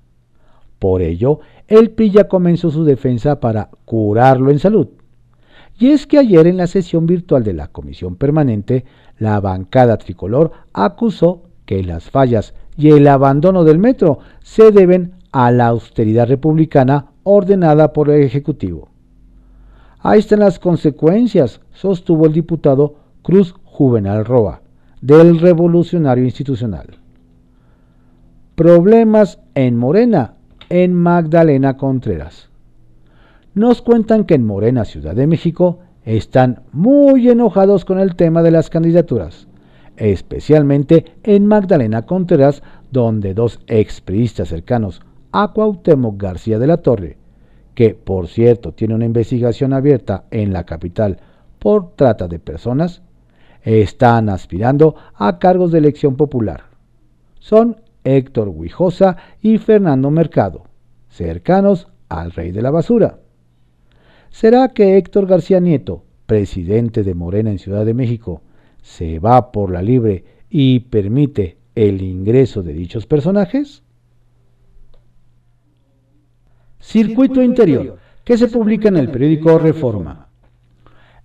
Por 0.77 1.01
ello, 1.01 1.39
el 1.67 1.91
PRI 1.91 2.11
ya 2.11 2.27
comenzó 2.27 2.69
su 2.69 2.83
defensa 2.83 3.39
para 3.39 3.69
curarlo 3.85 4.51
en 4.51 4.59
salud. 4.59 4.87
Y 5.81 5.89
es 5.89 6.05
que 6.05 6.19
ayer 6.19 6.45
en 6.45 6.57
la 6.57 6.67
sesión 6.67 7.07
virtual 7.07 7.43
de 7.43 7.53
la 7.53 7.69
Comisión 7.69 8.15
Permanente, 8.15 8.85
la 9.17 9.39
bancada 9.39 9.97
tricolor 9.97 10.51
acusó 10.73 11.41
que 11.65 11.81
las 11.81 12.11
fallas 12.11 12.53
y 12.77 12.91
el 12.91 13.07
abandono 13.07 13.63
del 13.63 13.79
metro 13.79 14.19
se 14.43 14.69
deben 14.69 15.13
a 15.31 15.49
la 15.49 15.65
austeridad 15.69 16.27
republicana 16.27 17.07
ordenada 17.23 17.93
por 17.93 18.11
el 18.11 18.21
Ejecutivo. 18.21 18.89
Ahí 20.01 20.19
están 20.19 20.41
las 20.41 20.59
consecuencias, 20.59 21.61
sostuvo 21.73 22.27
el 22.27 22.33
diputado 22.33 22.97
Cruz 23.23 23.55
Juvenal 23.63 24.23
Roa, 24.23 24.61
del 25.01 25.39
Revolucionario 25.39 26.25
Institucional. 26.25 26.99
Problemas 28.53 29.39
en 29.55 29.77
Morena, 29.77 30.35
en 30.69 30.93
Magdalena 30.93 31.75
Contreras. 31.75 32.50
Nos 33.53 33.81
cuentan 33.81 34.25
que 34.25 34.35
en 34.35 34.45
Morena, 34.45 34.85
Ciudad 34.85 35.15
de 35.15 35.27
México, 35.27 35.79
están 36.03 36.63
muy 36.71 37.29
enojados 37.29 37.85
con 37.85 37.99
el 37.99 38.15
tema 38.15 38.41
de 38.41 38.51
las 38.51 38.69
candidaturas, 38.69 39.47
especialmente 39.97 41.05
en 41.23 41.45
Magdalena 41.45 42.03
Contreras, 42.03 42.63
donde 42.91 43.33
dos 43.33 43.59
expriistas 43.67 44.49
cercanos 44.49 45.01
a 45.31 45.53
Cuauhtémoc 45.53 46.21
García 46.21 46.59
de 46.59 46.67
la 46.67 46.77
Torre 46.77 47.17
que 47.75 47.95
por 47.95 48.27
cierto 48.27 48.73
tiene 48.73 48.95
una 48.95 49.05
investigación 49.05 49.73
abierta 49.73 50.25
en 50.31 50.53
la 50.53 50.65
capital 50.65 51.17
por 51.59 51.95
trata 51.95 52.27
de 52.27 52.39
personas, 52.39 53.01
están 53.63 54.29
aspirando 54.29 54.95
a 55.15 55.37
cargos 55.37 55.71
de 55.71 55.77
elección 55.77 56.15
popular. 56.15 56.65
Son 57.39 57.77
Héctor 58.03 58.49
Huijosa 58.49 59.17
y 59.41 59.57
Fernando 59.59 60.09
Mercado, 60.09 60.63
cercanos 61.09 61.87
al 62.09 62.31
rey 62.31 62.51
de 62.51 62.61
la 62.61 62.71
basura. 62.71 63.20
¿Será 64.31 64.69
que 64.69 64.97
Héctor 64.97 65.27
García 65.27 65.59
Nieto, 65.59 66.03
presidente 66.25 67.03
de 67.03 67.13
Morena 67.13 67.51
en 67.51 67.59
Ciudad 67.59 67.85
de 67.85 67.93
México, 67.93 68.41
se 68.81 69.19
va 69.19 69.51
por 69.51 69.71
la 69.71 69.81
libre 69.81 70.23
y 70.49 70.79
permite 70.79 71.57
el 71.75 72.01
ingreso 72.01 72.63
de 72.63 72.73
dichos 72.73 73.05
personajes? 73.05 73.83
Circuito 76.79 77.43
Interior, 77.43 77.97
que 78.23 78.37
se 78.37 78.47
publica 78.47 78.87
en 78.87 78.97
el 78.97 79.11
periódico 79.11 79.59
Reforma. 79.59 80.29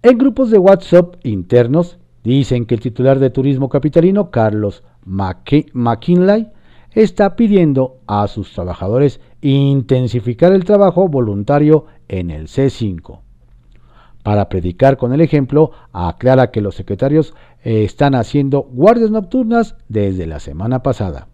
En 0.02 0.18
grupos 0.18 0.50
de 0.50 0.58
WhatsApp 0.58 1.14
internos 1.22 1.98
dicen 2.24 2.66
que 2.66 2.74
el 2.74 2.80
titular 2.80 3.20
de 3.20 3.30
Turismo 3.30 3.68
Capitalino, 3.68 4.30
Carlos 4.30 4.82
McKinley, 5.04 6.48
está 6.90 7.36
pidiendo 7.36 7.98
a 8.06 8.26
sus 8.26 8.52
trabajadores 8.52 9.20
intensificar 9.42 10.52
el 10.52 10.64
trabajo 10.64 11.08
voluntario 11.08 11.86
en 12.08 12.30
el 12.30 12.48
C5. 12.48 13.20
Para 14.22 14.48
predicar 14.48 14.96
con 14.96 15.12
el 15.12 15.20
ejemplo, 15.20 15.70
aclara 15.92 16.50
que 16.50 16.60
los 16.60 16.74
secretarios 16.74 17.34
están 17.62 18.14
haciendo 18.14 18.62
guardias 18.62 19.10
nocturnas 19.10 19.76
desde 19.88 20.26
la 20.26 20.40
semana 20.40 20.82
pasada 20.82 21.28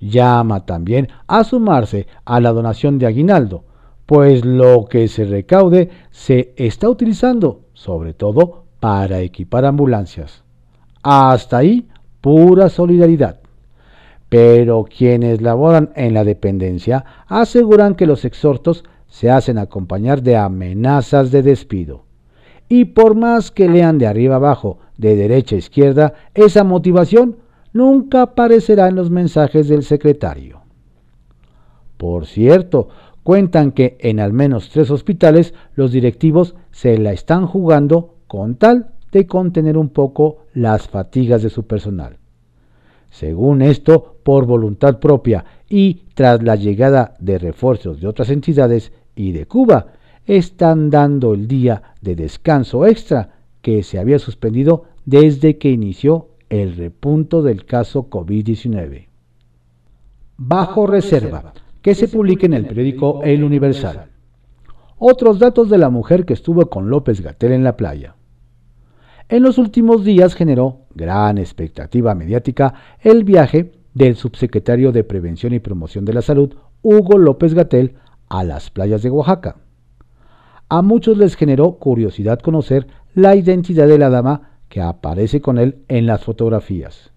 llama 0.00 0.64
también 0.66 1.08
a 1.26 1.44
sumarse 1.44 2.06
a 2.24 2.40
la 2.40 2.52
donación 2.52 2.98
de 2.98 3.06
aguinaldo, 3.06 3.64
pues 4.06 4.44
lo 4.44 4.86
que 4.86 5.08
se 5.08 5.24
recaude 5.24 5.90
se 6.10 6.54
está 6.56 6.88
utilizando 6.88 7.62
sobre 7.72 8.14
todo 8.14 8.64
para 8.80 9.20
equipar 9.20 9.64
ambulancias. 9.64 10.44
Hasta 11.02 11.58
ahí, 11.58 11.88
pura 12.20 12.68
solidaridad. 12.68 13.40
Pero 14.28 14.84
quienes 14.84 15.40
laboran 15.40 15.90
en 15.94 16.14
la 16.14 16.24
dependencia 16.24 17.04
aseguran 17.28 17.94
que 17.94 18.06
los 18.06 18.24
exhortos 18.24 18.84
se 19.16 19.30
hacen 19.30 19.56
acompañar 19.56 20.22
de 20.22 20.36
amenazas 20.36 21.30
de 21.30 21.42
despido. 21.42 22.04
Y 22.68 22.84
por 22.84 23.14
más 23.14 23.50
que 23.50 23.66
lean 23.66 23.96
de 23.96 24.06
arriba 24.06 24.36
abajo, 24.36 24.76
de 24.98 25.16
derecha 25.16 25.56
a 25.56 25.58
izquierda, 25.58 26.12
esa 26.34 26.64
motivación 26.64 27.36
nunca 27.72 28.20
aparecerá 28.20 28.88
en 28.88 28.96
los 28.96 29.08
mensajes 29.08 29.68
del 29.68 29.84
secretario. 29.84 30.60
Por 31.96 32.26
cierto, 32.26 32.88
cuentan 33.22 33.72
que 33.72 33.96
en 34.00 34.20
al 34.20 34.34
menos 34.34 34.68
tres 34.68 34.90
hospitales 34.90 35.54
los 35.76 35.92
directivos 35.92 36.54
se 36.70 36.98
la 36.98 37.14
están 37.14 37.46
jugando 37.46 38.16
con 38.26 38.56
tal 38.56 38.90
de 39.12 39.26
contener 39.26 39.78
un 39.78 39.88
poco 39.88 40.40
las 40.52 40.88
fatigas 40.88 41.42
de 41.42 41.48
su 41.48 41.66
personal. 41.66 42.18
Según 43.08 43.62
esto, 43.62 44.16
por 44.22 44.44
voluntad 44.44 44.98
propia 44.98 45.46
y 45.70 46.02
tras 46.12 46.42
la 46.42 46.56
llegada 46.56 47.14
de 47.18 47.38
refuerzos 47.38 47.98
de 47.98 48.08
otras 48.08 48.28
entidades 48.28 48.92
y 49.16 49.32
de 49.32 49.46
Cuba, 49.46 49.94
están 50.26 50.90
dando 50.90 51.34
el 51.34 51.48
día 51.48 51.94
de 52.00 52.14
descanso 52.14 52.86
extra 52.86 53.40
que 53.62 53.82
se 53.82 53.98
había 53.98 54.18
suspendido 54.18 54.84
desde 55.04 55.58
que 55.58 55.70
inició 55.70 56.28
el 56.50 56.76
repunto 56.76 57.42
del 57.42 57.64
caso 57.64 58.08
COVID-19. 58.08 59.08
Bajo 60.36 60.86
reserva, 60.86 61.54
que 61.82 61.94
se 61.94 62.08
publica 62.08 62.46
en 62.46 62.54
el 62.54 62.66
periódico 62.66 63.22
El 63.22 63.42
Universal. 63.42 64.10
Otros 64.98 65.38
datos 65.38 65.70
de 65.70 65.78
la 65.78 65.90
mujer 65.90 66.24
que 66.24 66.34
estuvo 66.34 66.66
con 66.66 66.90
López 66.90 67.20
Gatel 67.20 67.52
en 67.52 67.64
la 67.64 67.76
playa. 67.76 68.16
En 69.28 69.42
los 69.42 69.58
últimos 69.58 70.04
días 70.04 70.34
generó 70.34 70.82
gran 70.94 71.38
expectativa 71.38 72.14
mediática 72.14 72.74
el 73.00 73.24
viaje 73.24 73.72
del 73.94 74.16
subsecretario 74.16 74.92
de 74.92 75.04
Prevención 75.04 75.52
y 75.52 75.58
Promoción 75.58 76.04
de 76.04 76.12
la 76.12 76.22
Salud, 76.22 76.54
Hugo 76.82 77.18
López 77.18 77.54
Gatel, 77.54 77.94
a 78.28 78.44
las 78.44 78.70
playas 78.70 79.02
de 79.02 79.10
Oaxaca. 79.10 79.56
A 80.68 80.82
muchos 80.82 81.16
les 81.18 81.36
generó 81.36 81.72
curiosidad 81.72 82.40
conocer 82.40 82.86
la 83.14 83.36
identidad 83.36 83.86
de 83.86 83.98
la 83.98 84.10
dama 84.10 84.58
que 84.68 84.80
aparece 84.80 85.40
con 85.40 85.58
él 85.58 85.78
en 85.88 86.06
las 86.06 86.24
fotografías. 86.24 87.12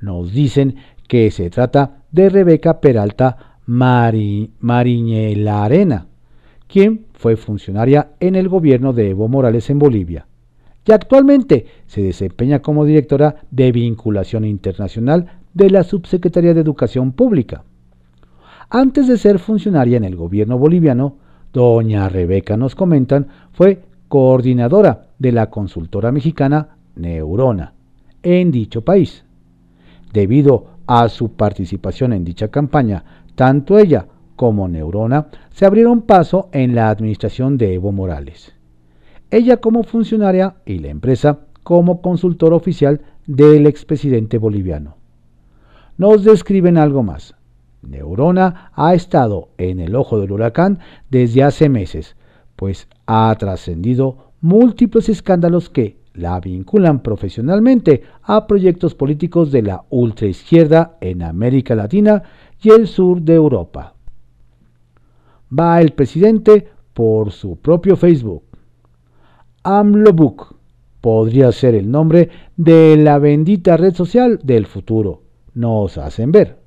Nos 0.00 0.32
dicen 0.32 0.76
que 1.08 1.30
se 1.30 1.50
trata 1.50 2.02
de 2.10 2.28
Rebeca 2.28 2.80
Peralta 2.80 3.58
Mari, 3.66 4.52
Arena, 5.48 6.06
quien 6.66 7.06
fue 7.12 7.36
funcionaria 7.36 8.12
en 8.20 8.34
el 8.34 8.48
gobierno 8.48 8.92
de 8.92 9.10
Evo 9.10 9.28
Morales 9.28 9.68
en 9.70 9.78
Bolivia 9.78 10.26
y 10.86 10.92
actualmente 10.92 11.66
se 11.86 12.02
desempeña 12.02 12.60
como 12.60 12.84
directora 12.84 13.36
de 13.50 13.72
vinculación 13.72 14.44
internacional 14.44 15.26
de 15.52 15.70
la 15.70 15.82
Subsecretaría 15.82 16.54
de 16.54 16.60
Educación 16.60 17.12
Pública. 17.12 17.64
Antes 18.68 19.06
de 19.06 19.16
ser 19.16 19.38
funcionaria 19.38 19.96
en 19.96 20.04
el 20.04 20.16
gobierno 20.16 20.58
boliviano, 20.58 21.16
doña 21.52 22.08
Rebeca, 22.08 22.56
nos 22.56 22.74
comentan, 22.74 23.28
fue 23.52 23.84
coordinadora 24.08 25.06
de 25.18 25.32
la 25.32 25.50
consultora 25.50 26.10
mexicana 26.10 26.76
Neurona 26.96 27.74
en 28.22 28.50
dicho 28.50 28.82
país. 28.82 29.24
Debido 30.12 30.66
a 30.86 31.08
su 31.08 31.32
participación 31.32 32.12
en 32.12 32.24
dicha 32.24 32.48
campaña, 32.48 33.04
tanto 33.36 33.78
ella 33.78 34.06
como 34.34 34.66
Neurona 34.66 35.28
se 35.50 35.64
abrieron 35.64 36.02
paso 36.02 36.48
en 36.52 36.74
la 36.74 36.90
administración 36.90 37.56
de 37.58 37.74
Evo 37.74 37.92
Morales. 37.92 38.52
Ella 39.30 39.58
como 39.58 39.84
funcionaria 39.84 40.56
y 40.66 40.80
la 40.80 40.88
empresa 40.88 41.38
como 41.62 42.02
consultor 42.02 42.52
oficial 42.52 43.00
del 43.26 43.66
expresidente 43.66 44.38
boliviano. 44.38 44.96
Nos 45.98 46.24
describen 46.24 46.78
algo 46.78 47.04
más. 47.04 47.35
Neurona 47.90 48.70
ha 48.74 48.94
estado 48.94 49.48
en 49.58 49.80
el 49.80 49.94
ojo 49.94 50.20
del 50.20 50.32
huracán 50.32 50.80
desde 51.10 51.42
hace 51.42 51.68
meses, 51.68 52.16
pues 52.56 52.88
ha 53.06 53.34
trascendido 53.38 54.32
múltiples 54.40 55.08
escándalos 55.08 55.70
que 55.70 55.98
la 56.14 56.40
vinculan 56.40 57.02
profesionalmente 57.02 58.02
a 58.22 58.46
proyectos 58.46 58.94
políticos 58.94 59.52
de 59.52 59.62
la 59.62 59.84
ultraizquierda 59.90 60.96
en 61.00 61.22
América 61.22 61.74
Latina 61.74 62.22
y 62.62 62.70
el 62.70 62.86
sur 62.86 63.20
de 63.20 63.34
Europa. 63.34 63.94
Va 65.56 65.80
el 65.80 65.92
presidente 65.92 66.68
por 66.94 67.30
su 67.30 67.56
propio 67.56 67.96
Facebook. 67.96 68.42
AMLOBOOK 69.62 70.56
podría 71.00 71.52
ser 71.52 71.74
el 71.74 71.90
nombre 71.90 72.30
de 72.56 72.96
la 72.96 73.18
bendita 73.18 73.76
red 73.76 73.94
social 73.94 74.40
del 74.42 74.66
futuro, 74.66 75.22
nos 75.54 75.98
hacen 75.98 76.32
ver. 76.32 76.65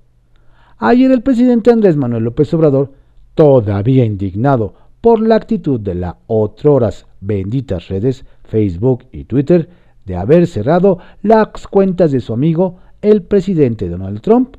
Ayer 0.81 1.11
el 1.11 1.21
presidente 1.21 1.71
Andrés 1.71 1.97
Manuel 1.97 2.23
López 2.23 2.53
Obrador, 2.53 2.93
todavía 3.35 4.05
indignado 4.05 4.73
por 5.01 5.19
la 5.19 5.35
actitud 5.35 5.77
de 5.77 5.93
las 5.93 6.15
otroras 6.27 7.05
benditas 7.19 7.89
redes 7.89 8.23
Facebook 8.45 9.03
y 9.11 9.25
Twitter 9.25 9.67
de 10.05 10.15
haber 10.15 10.47
cerrado 10.47 10.99
las 11.21 11.67
cuentas 11.67 12.13
de 12.13 12.21
su 12.21 12.31
amigo 12.31 12.77
el 13.01 13.23
presidente 13.23 13.89
Donald 13.89 14.21
Trump, 14.21 14.55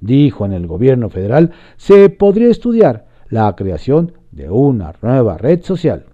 dijo 0.00 0.44
en 0.44 0.52
el 0.52 0.66
gobierno 0.66 1.08
federal 1.08 1.52
se 1.78 2.10
podría 2.10 2.50
estudiar 2.50 3.06
la 3.30 3.56
creación 3.56 4.12
de 4.32 4.50
una 4.50 4.94
nueva 5.00 5.38
red 5.38 5.62
social. 5.62 6.04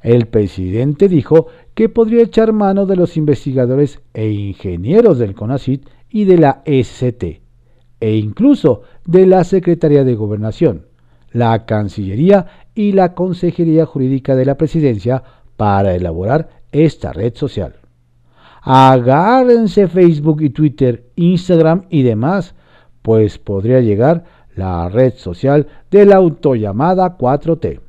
El 0.00 0.24
presidente 0.24 1.08
dijo 1.08 1.48
que 1.74 1.90
podría 1.90 2.22
echar 2.22 2.54
mano 2.54 2.86
de 2.86 2.96
los 2.96 3.18
investigadores 3.18 4.00
e 4.14 4.30
ingenieros 4.30 5.18
del 5.18 5.34
CONACIT 5.34 5.86
y 6.08 6.24
de 6.24 6.38
la 6.38 6.62
SCT, 6.64 7.43
e 8.00 8.16
incluso 8.16 8.82
de 9.06 9.26
la 9.26 9.44
Secretaría 9.44 10.04
de 10.04 10.14
Gobernación, 10.14 10.86
la 11.32 11.66
Cancillería 11.66 12.46
y 12.74 12.92
la 12.92 13.14
Consejería 13.14 13.86
Jurídica 13.86 14.36
de 14.36 14.44
la 14.44 14.56
Presidencia 14.56 15.22
para 15.56 15.94
elaborar 15.94 16.48
esta 16.72 17.12
red 17.12 17.34
social. 17.34 17.76
Agárrense 18.62 19.88
Facebook 19.88 20.40
y 20.42 20.50
Twitter, 20.50 21.10
Instagram 21.16 21.84
y 21.90 22.02
demás, 22.02 22.54
pues 23.02 23.38
podría 23.38 23.80
llegar 23.80 24.24
la 24.56 24.88
red 24.88 25.14
social 25.14 25.66
de 25.90 26.06
la 26.06 26.16
autollamada 26.16 27.18
4T. 27.18 27.80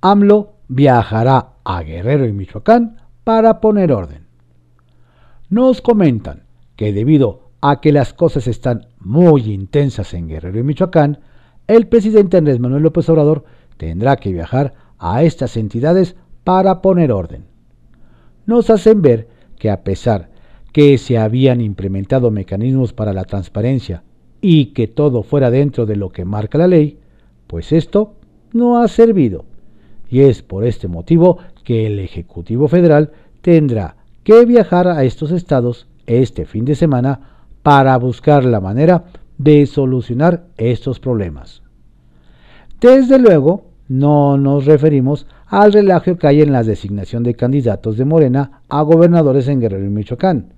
AMLO 0.00 0.52
viajará 0.68 1.54
a 1.64 1.82
Guerrero 1.82 2.26
y 2.26 2.32
Michoacán 2.32 2.98
para 3.24 3.60
poner 3.60 3.92
orden. 3.92 4.26
Nos 5.48 5.80
comentan 5.82 6.44
que 6.76 6.92
debido 6.92 7.49
a 7.60 7.80
que 7.80 7.92
las 7.92 8.14
cosas 8.14 8.46
están 8.46 8.86
muy 8.98 9.52
intensas 9.52 10.14
en 10.14 10.28
Guerrero 10.28 10.58
y 10.58 10.62
Michoacán, 10.62 11.18
el 11.66 11.86
presidente 11.86 12.36
Andrés 12.36 12.58
Manuel 12.58 12.82
López 12.82 13.08
Obrador 13.08 13.44
tendrá 13.76 14.16
que 14.16 14.32
viajar 14.32 14.74
a 14.98 15.22
estas 15.22 15.56
entidades 15.56 16.16
para 16.44 16.82
poner 16.82 17.12
orden. 17.12 17.44
Nos 18.46 18.70
hacen 18.70 19.02
ver 19.02 19.28
que 19.58 19.70
a 19.70 19.82
pesar 19.82 20.30
que 20.72 20.98
se 20.98 21.18
habían 21.18 21.60
implementado 21.60 22.30
mecanismos 22.30 22.92
para 22.92 23.12
la 23.12 23.24
transparencia 23.24 24.02
y 24.40 24.66
que 24.66 24.88
todo 24.88 25.22
fuera 25.22 25.50
dentro 25.50 25.86
de 25.86 25.96
lo 25.96 26.10
que 26.10 26.24
marca 26.24 26.58
la 26.58 26.68
ley, 26.68 26.98
pues 27.46 27.72
esto 27.72 28.14
no 28.52 28.78
ha 28.82 28.88
servido. 28.88 29.44
Y 30.08 30.22
es 30.22 30.42
por 30.42 30.64
este 30.64 30.88
motivo 30.88 31.38
que 31.62 31.86
el 31.86 31.98
Ejecutivo 31.98 32.68
Federal 32.68 33.12
tendrá 33.42 33.96
que 34.24 34.44
viajar 34.44 34.88
a 34.88 35.04
estos 35.04 35.30
estados 35.30 35.86
este 36.06 36.46
fin 36.46 36.64
de 36.64 36.74
semana 36.74 37.39
para 37.62 37.96
buscar 37.98 38.44
la 38.44 38.60
manera 38.60 39.04
de 39.38 39.66
solucionar 39.66 40.46
estos 40.56 41.00
problemas. 41.00 41.62
Desde 42.80 43.18
luego, 43.18 43.70
no 43.88 44.38
nos 44.38 44.66
referimos 44.66 45.26
al 45.46 45.72
relajo 45.72 46.16
que 46.16 46.26
hay 46.26 46.42
en 46.42 46.52
la 46.52 46.62
designación 46.62 47.22
de 47.22 47.34
candidatos 47.34 47.96
de 47.96 48.04
Morena 48.04 48.62
a 48.68 48.82
gobernadores 48.82 49.48
en 49.48 49.60
Guerrero 49.60 49.84
y 49.84 49.90
Michoacán. 49.90 50.54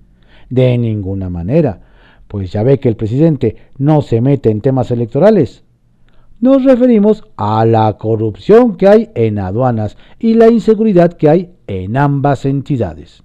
De 0.49 0.77
ninguna 0.77 1.29
manera, 1.29 1.81
pues 2.27 2.51
ya 2.51 2.63
ve 2.63 2.79
que 2.79 2.89
el 2.89 2.95
presidente 2.95 3.55
no 3.77 4.01
se 4.01 4.21
mete 4.21 4.51
en 4.51 4.61
temas 4.61 4.91
electorales. 4.91 5.63
Nos 6.39 6.63
referimos 6.63 7.23
a 7.37 7.65
la 7.65 7.97
corrupción 7.97 8.75
que 8.75 8.87
hay 8.87 9.09
en 9.15 9.39
aduanas 9.39 9.97
y 10.19 10.33
la 10.33 10.49
inseguridad 10.49 11.13
que 11.13 11.29
hay 11.29 11.53
en 11.67 11.97
ambas 11.97 12.45
entidades. 12.45 13.23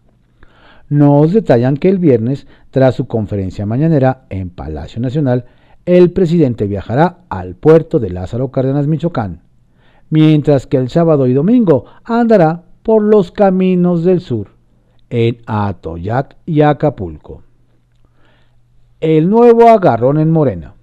Nos 0.89 1.33
detallan 1.33 1.77
que 1.77 1.89
el 1.89 1.99
viernes, 1.99 2.47
tras 2.71 2.95
su 2.95 3.07
conferencia 3.07 3.67
mañanera 3.67 4.27
en 4.31 4.51
Palacio 4.51 5.01
Nacional, 5.01 5.47
el 5.87 6.11
presidente 6.13 6.67
viajará 6.67 7.21
al 7.29 7.55
puerto 7.55 7.99
de 7.99 8.11
Lázaro 8.11 8.51
Cárdenas, 8.51 8.87
Michoacán, 8.87 9.43
mientras 10.11 10.67
que 10.67 10.77
el 10.77 10.89
sábado 10.89 11.27
y 11.27 11.33
domingo 11.33 11.85
andará 12.05 12.65
por 12.83 13.03
los 13.03 13.33
caminos 13.33 14.05
del 14.05 14.21
sur, 14.21 14.49
en 15.11 15.39
Atoyac 15.47 16.37
y 16.45 16.61
Acapulco 16.61 17.43
el 19.01 19.31
nuevo 19.31 19.69
agarrón 19.69 20.19
en 20.19 20.31
Morena. 20.31 20.75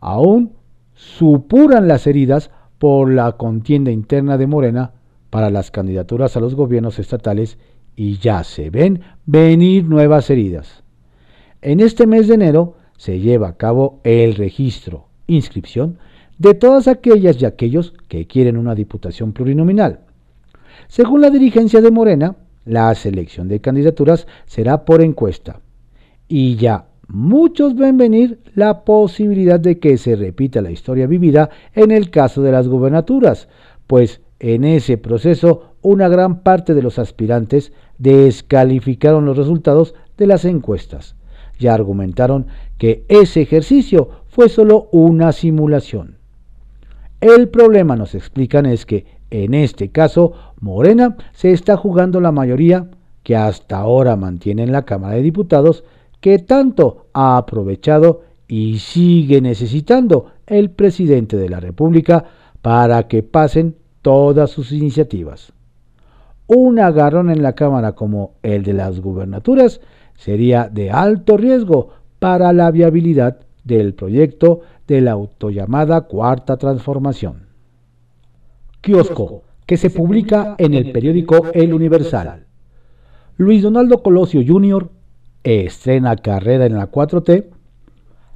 Aún 0.00 0.52
supuran 0.94 1.88
las 1.88 2.06
heridas 2.06 2.50
por 2.78 3.10
la 3.10 3.32
contienda 3.32 3.90
interna 3.90 4.36
de 4.36 4.46
Morena 4.46 4.92
para 5.30 5.50
las 5.50 5.70
candidaturas 5.70 6.36
a 6.36 6.40
los 6.40 6.54
gobiernos 6.54 6.98
estatales 6.98 7.58
y 7.96 8.18
ya 8.18 8.44
se 8.44 8.70
ven 8.70 9.02
venir 9.26 9.84
nuevas 9.84 10.30
heridas. 10.30 10.82
En 11.62 11.80
este 11.80 12.06
mes 12.06 12.28
de 12.28 12.34
enero 12.34 12.76
se 12.96 13.20
lleva 13.20 13.48
a 13.48 13.56
cabo 13.56 14.00
el 14.04 14.34
registro, 14.34 15.08
inscripción, 15.26 15.98
de 16.38 16.54
todas 16.54 16.88
aquellas 16.88 17.40
y 17.40 17.44
aquellos 17.44 17.94
que 18.08 18.26
quieren 18.26 18.56
una 18.56 18.74
diputación 18.74 19.32
plurinominal. 19.32 20.00
Según 20.88 21.20
la 21.20 21.30
dirigencia 21.30 21.80
de 21.80 21.90
Morena, 21.90 22.36
la 22.64 22.94
selección 22.94 23.48
de 23.48 23.60
candidaturas 23.60 24.26
será 24.46 24.84
por 24.84 25.02
encuesta 25.02 25.60
y 26.28 26.56
ya 26.56 26.86
muchos 27.08 27.76
ven 27.76 27.96
venir 27.96 28.40
la 28.54 28.84
posibilidad 28.84 29.60
de 29.60 29.78
que 29.78 29.98
se 29.98 30.16
repita 30.16 30.62
la 30.62 30.70
historia 30.70 31.06
vivida 31.06 31.50
en 31.74 31.90
el 31.90 32.10
caso 32.10 32.42
de 32.42 32.52
las 32.52 32.68
gubernaturas, 32.68 33.48
pues 33.86 34.20
en 34.40 34.64
ese 34.64 34.98
proceso 34.98 35.73
una 35.84 36.08
gran 36.08 36.40
parte 36.40 36.74
de 36.74 36.82
los 36.82 36.98
aspirantes 36.98 37.72
descalificaron 37.98 39.24
los 39.24 39.36
resultados 39.36 39.94
de 40.16 40.26
las 40.26 40.44
encuestas 40.44 41.14
y 41.58 41.68
argumentaron 41.68 42.46
que 42.78 43.04
ese 43.08 43.42
ejercicio 43.42 44.08
fue 44.26 44.48
solo 44.48 44.88
una 44.90 45.30
simulación. 45.32 46.16
El 47.20 47.48
problema, 47.48 47.96
nos 47.96 48.14
explican, 48.14 48.66
es 48.66 48.84
que 48.86 49.06
en 49.30 49.54
este 49.54 49.90
caso 49.90 50.32
Morena 50.60 51.16
se 51.32 51.52
está 51.52 51.76
jugando 51.76 52.20
la 52.20 52.32
mayoría 52.32 52.90
que 53.22 53.36
hasta 53.36 53.78
ahora 53.78 54.16
mantiene 54.16 54.62
en 54.62 54.72
la 54.72 54.84
Cámara 54.84 55.16
de 55.16 55.22
Diputados 55.22 55.84
que 56.20 56.38
tanto 56.38 57.06
ha 57.12 57.36
aprovechado 57.36 58.22
y 58.48 58.78
sigue 58.78 59.40
necesitando 59.40 60.32
el 60.46 60.70
presidente 60.70 61.36
de 61.36 61.48
la 61.48 61.60
República 61.60 62.24
para 62.62 63.08
que 63.08 63.22
pasen 63.22 63.76
todas 64.02 64.50
sus 64.50 64.72
iniciativas. 64.72 65.53
Un 66.46 66.78
agarrón 66.78 67.30
en 67.30 67.42
la 67.42 67.54
Cámara 67.54 67.92
como 67.92 68.32
el 68.42 68.62
de 68.62 68.74
las 68.74 69.00
gubernaturas 69.00 69.80
sería 70.16 70.68
de 70.68 70.90
alto 70.90 71.36
riesgo 71.36 71.90
para 72.18 72.52
la 72.52 72.70
viabilidad 72.70 73.40
del 73.64 73.94
proyecto 73.94 74.60
de 74.86 75.00
la 75.00 75.12
autollamada 75.12 76.02
Cuarta 76.02 76.56
Transformación. 76.56 77.46
Kiosco, 78.80 79.42
que 79.66 79.78
se 79.78 79.88
publica 79.88 80.54
en 80.58 80.74
el 80.74 80.92
periódico 80.92 81.46
El 81.54 81.72
Universal. 81.72 82.44
Luis 83.38 83.62
Donaldo 83.62 84.02
Colosio 84.02 84.42
Jr 84.46 84.90
estrena 85.44 86.16
carrera 86.16 86.66
en 86.66 86.74
la 86.74 86.90
4T. 86.90 87.44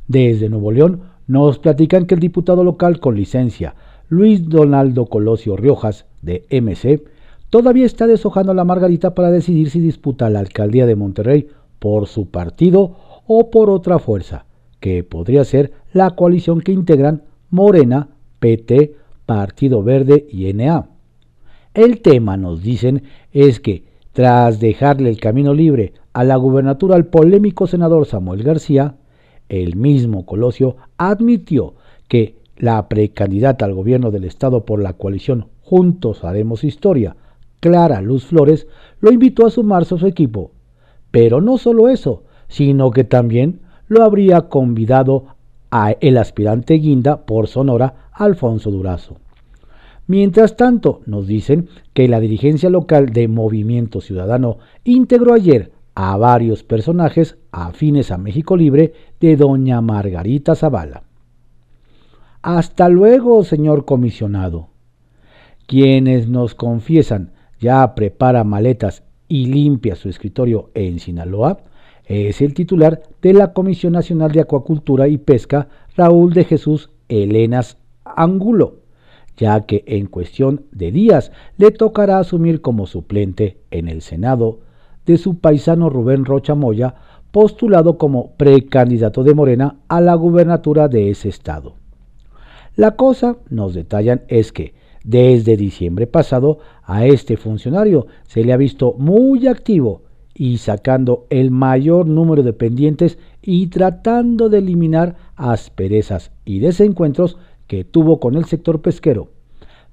Desde 0.06 0.48
Nuevo 0.48 0.70
León 0.70 1.02
nos 1.26 1.58
platican 1.58 2.06
que 2.06 2.14
el 2.14 2.20
diputado 2.20 2.62
local 2.62 3.00
con 3.00 3.16
licencia, 3.16 3.74
Luis 4.08 4.48
Donaldo 4.48 5.06
Colosio 5.06 5.56
Riojas, 5.56 6.06
de 6.22 6.46
MC, 6.50 7.02
todavía 7.50 7.86
está 7.86 8.06
deshojando 8.06 8.54
la 8.54 8.64
margarita 8.64 9.14
para 9.14 9.30
decidir 9.30 9.70
si 9.70 9.80
disputa 9.80 10.30
la 10.30 10.40
alcaldía 10.40 10.86
de 10.86 10.96
Monterrey 10.96 11.48
por 11.78 12.06
su 12.06 12.26
partido 12.30 12.96
o 13.26 13.50
por 13.50 13.70
otra 13.70 13.98
fuerza, 13.98 14.46
que 14.80 15.04
podría 15.04 15.44
ser 15.44 15.72
la 15.92 16.10
coalición 16.10 16.60
que 16.60 16.72
integran 16.72 17.22
Morena, 17.50 18.08
PT, 18.38 18.94
Partido 19.26 19.82
Verde 19.82 20.26
y 20.30 20.52
NA. 20.52 20.88
El 21.74 22.00
tema, 22.00 22.36
nos 22.36 22.62
dicen, 22.62 23.02
es 23.32 23.60
que 23.60 23.84
tras 24.12 24.58
dejarle 24.58 25.10
el 25.10 25.20
camino 25.20 25.54
libre 25.54 25.92
a 26.12 26.24
la 26.24 26.36
gubernatura 26.36 26.96
al 26.96 27.06
polémico 27.06 27.66
senador 27.66 28.06
Samuel 28.06 28.42
García, 28.42 28.96
el 29.48 29.76
mismo 29.76 30.26
Colosio 30.26 30.76
admitió 30.96 31.74
que 32.08 32.36
la 32.56 32.88
precandidata 32.88 33.64
al 33.64 33.74
gobierno 33.74 34.10
del 34.10 34.24
Estado 34.24 34.64
por 34.64 34.82
la 34.82 34.94
coalición 34.94 35.46
Juntos 35.62 36.24
Haremos 36.24 36.64
Historia, 36.64 37.16
Clara 37.60 38.00
Luz 38.00 38.26
Flores, 38.26 38.66
lo 39.00 39.12
invitó 39.12 39.46
a 39.46 39.50
sumarse 39.50 39.94
a 39.94 39.98
su 39.98 40.06
equipo. 40.06 40.52
Pero 41.10 41.40
no 41.40 41.58
solo 41.58 41.88
eso, 41.88 42.24
sino 42.48 42.90
que 42.90 43.04
también 43.04 43.60
lo 43.88 44.04
habría 44.04 44.42
convidado 44.42 45.36
a 45.70 45.92
el 45.92 46.18
aspirante 46.18 46.74
guinda 46.74 47.24
por 47.26 47.48
Sonora, 47.48 48.08
Alfonso 48.12 48.70
Durazo. 48.70 49.16
Mientras 50.06 50.56
tanto, 50.56 51.02
nos 51.04 51.26
dicen 51.26 51.68
que 51.92 52.08
la 52.08 52.20
dirigencia 52.20 52.70
local 52.70 53.10
de 53.10 53.28
Movimiento 53.28 54.00
Ciudadano 54.00 54.58
integró 54.84 55.34
ayer 55.34 55.72
a 55.94 56.16
varios 56.16 56.62
personajes 56.62 57.36
afines 57.52 58.10
a 58.10 58.18
México 58.18 58.56
Libre 58.56 58.94
de 59.20 59.36
doña 59.36 59.80
Margarita 59.80 60.54
Zavala. 60.54 61.02
Hasta 62.40 62.88
luego, 62.88 63.44
señor 63.44 63.84
comisionado. 63.84 64.68
Quienes 65.66 66.28
nos 66.28 66.54
confiesan 66.54 67.32
ya 67.60 67.94
prepara 67.94 68.44
maletas 68.44 69.02
y 69.28 69.46
limpia 69.46 69.94
su 69.94 70.08
escritorio 70.08 70.70
en 70.74 70.98
Sinaloa 70.98 71.58
es 72.08 72.40
el 72.40 72.54
titular 72.54 73.02
de 73.20 73.34
la 73.34 73.52
Comisión 73.52 73.92
Nacional 73.92 74.32
de 74.32 74.40
Acuacultura 74.40 75.08
y 75.08 75.18
Pesca, 75.18 75.68
Raúl 75.94 76.32
de 76.32 76.44
Jesús 76.44 76.90
Elenas 77.08 77.76
Angulo, 78.04 78.76
ya 79.36 79.66
que 79.66 79.84
en 79.86 80.06
cuestión 80.06 80.64
de 80.72 80.90
días 80.90 81.32
le 81.58 81.70
tocará 81.70 82.18
asumir 82.18 82.62
como 82.62 82.86
suplente 82.86 83.58
en 83.70 83.88
el 83.88 84.00
Senado 84.00 84.60
de 85.04 85.18
su 85.18 85.38
paisano 85.38 85.90
Rubén 85.90 86.24
Rocha 86.24 86.54
Moya, 86.54 86.94
postulado 87.30 87.98
como 87.98 88.32
precandidato 88.36 89.22
de 89.22 89.34
Morena 89.34 89.76
a 89.88 90.00
la 90.00 90.14
gubernatura 90.14 90.88
de 90.88 91.10
ese 91.10 91.28
estado. 91.28 91.74
La 92.74 92.92
cosa, 92.92 93.36
nos 93.50 93.74
detallan, 93.74 94.22
es 94.28 94.50
que 94.50 94.74
desde 95.04 95.56
diciembre 95.56 96.06
pasado 96.06 96.58
a 96.84 97.06
este 97.06 97.36
funcionario 97.36 98.06
se 98.26 98.44
le 98.44 98.52
ha 98.52 98.56
visto 98.56 98.94
muy 98.98 99.46
activo 99.46 100.02
y 100.34 100.58
sacando 100.58 101.26
el 101.30 101.50
mayor 101.50 102.06
número 102.06 102.42
de 102.42 102.52
pendientes 102.52 103.18
y 103.42 103.66
tratando 103.66 104.48
de 104.48 104.58
eliminar 104.58 105.16
asperezas 105.34 106.30
y 106.44 106.60
desencuentros 106.60 107.38
que 107.66 107.84
tuvo 107.84 108.20
con 108.20 108.36
el 108.36 108.44
sector 108.44 108.80
pesquero, 108.80 109.30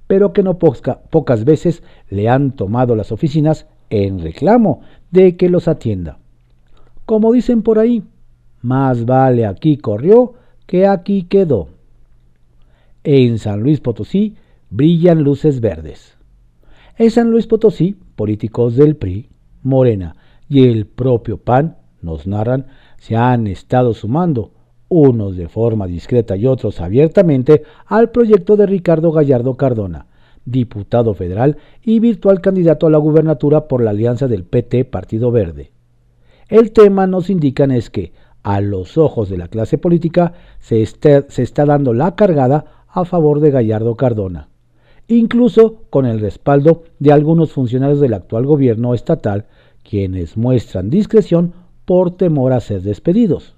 pero 0.06 0.32
que 0.32 0.42
no 0.42 0.58
pocas 0.58 1.44
veces 1.44 1.82
le 2.08 2.28
han 2.28 2.52
tomado 2.52 2.94
las 2.94 3.10
oficinas 3.12 3.66
en 3.90 4.20
reclamo 4.20 4.80
de 5.10 5.36
que 5.36 5.48
los 5.48 5.68
atienda. 5.68 6.18
Como 7.04 7.32
dicen 7.32 7.62
por 7.62 7.78
ahí, 7.78 8.04
más 8.62 9.04
vale 9.04 9.46
aquí 9.46 9.76
corrió 9.76 10.34
que 10.66 10.86
aquí 10.86 11.24
quedó. 11.24 11.68
En 13.04 13.38
San 13.38 13.60
Luis 13.60 13.80
Potosí 13.80 14.34
brillan 14.70 15.22
luces 15.22 15.60
verdes. 15.60 16.16
En 16.98 17.10
San 17.10 17.30
Luis 17.30 17.46
Potosí, 17.46 17.96
políticos 18.16 18.76
del 18.76 18.96
PRI, 18.96 19.28
Morena 19.62 20.16
y 20.48 20.66
el 20.66 20.86
propio 20.86 21.38
PAN, 21.38 21.76
nos 22.02 22.26
narran, 22.26 22.66
se 22.98 23.16
han 23.16 23.46
estado 23.46 23.94
sumando, 23.94 24.52
unos 24.88 25.36
de 25.36 25.48
forma 25.48 25.86
discreta 25.86 26.36
y 26.36 26.46
otros 26.46 26.80
abiertamente, 26.80 27.64
al 27.86 28.10
proyecto 28.10 28.56
de 28.56 28.66
Ricardo 28.66 29.12
Gallardo 29.12 29.56
Cardona, 29.56 30.06
diputado 30.44 31.14
federal 31.14 31.58
y 31.82 31.98
virtual 32.00 32.40
candidato 32.40 32.86
a 32.86 32.90
la 32.90 32.98
gubernatura 32.98 33.68
por 33.68 33.82
la 33.82 33.90
alianza 33.90 34.28
del 34.28 34.44
PT 34.44 34.84
Partido 34.84 35.30
Verde. 35.30 35.72
El 36.48 36.72
tema 36.72 37.06
nos 37.06 37.28
indican 37.28 37.72
es 37.72 37.90
que, 37.90 38.12
a 38.44 38.60
los 38.60 38.96
ojos 38.96 39.28
de 39.28 39.36
la 39.36 39.48
clase 39.48 39.76
política, 39.76 40.34
se 40.60 40.80
está, 40.80 41.24
se 41.28 41.42
está 41.42 41.64
dando 41.64 41.92
la 41.92 42.14
cargada 42.14 42.84
a 42.88 43.04
favor 43.04 43.40
de 43.40 43.50
Gallardo 43.50 43.96
Cardona, 43.96 44.48
incluso 45.08 45.82
con 45.90 46.06
el 46.06 46.20
respaldo 46.20 46.84
de 46.98 47.12
algunos 47.12 47.52
funcionarios 47.52 48.00
del 48.00 48.14
actual 48.14 48.46
gobierno 48.46 48.94
estatal 48.94 49.46
quienes 49.88 50.36
muestran 50.36 50.90
discreción 50.90 51.52
por 51.84 52.16
temor 52.16 52.52
a 52.52 52.60
ser 52.60 52.82
despedidos. 52.82 53.54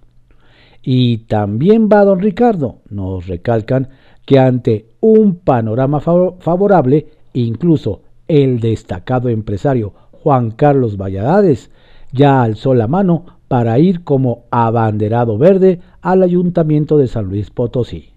Y 0.82 1.18
también 1.26 1.88
va 1.92 2.04
don 2.04 2.20
Ricardo, 2.20 2.78
nos 2.88 3.26
recalcan 3.26 3.88
que 4.24 4.38
ante 4.38 4.90
un 5.00 5.36
panorama 5.36 6.00
favorable, 6.00 7.06
incluso 7.32 8.02
el 8.28 8.60
destacado 8.60 9.30
empresario 9.30 9.94
Juan 10.12 10.50
Carlos 10.50 10.96
Valladares 10.96 11.70
ya 12.12 12.42
alzó 12.42 12.74
la 12.74 12.86
mano 12.86 13.38
para 13.48 13.78
ir 13.78 14.04
como 14.04 14.44
abanderado 14.50 15.38
verde 15.38 15.80
al 16.02 16.22
ayuntamiento 16.22 16.98
de 16.98 17.08
San 17.08 17.24
Luis 17.24 17.50
Potosí. 17.50 18.10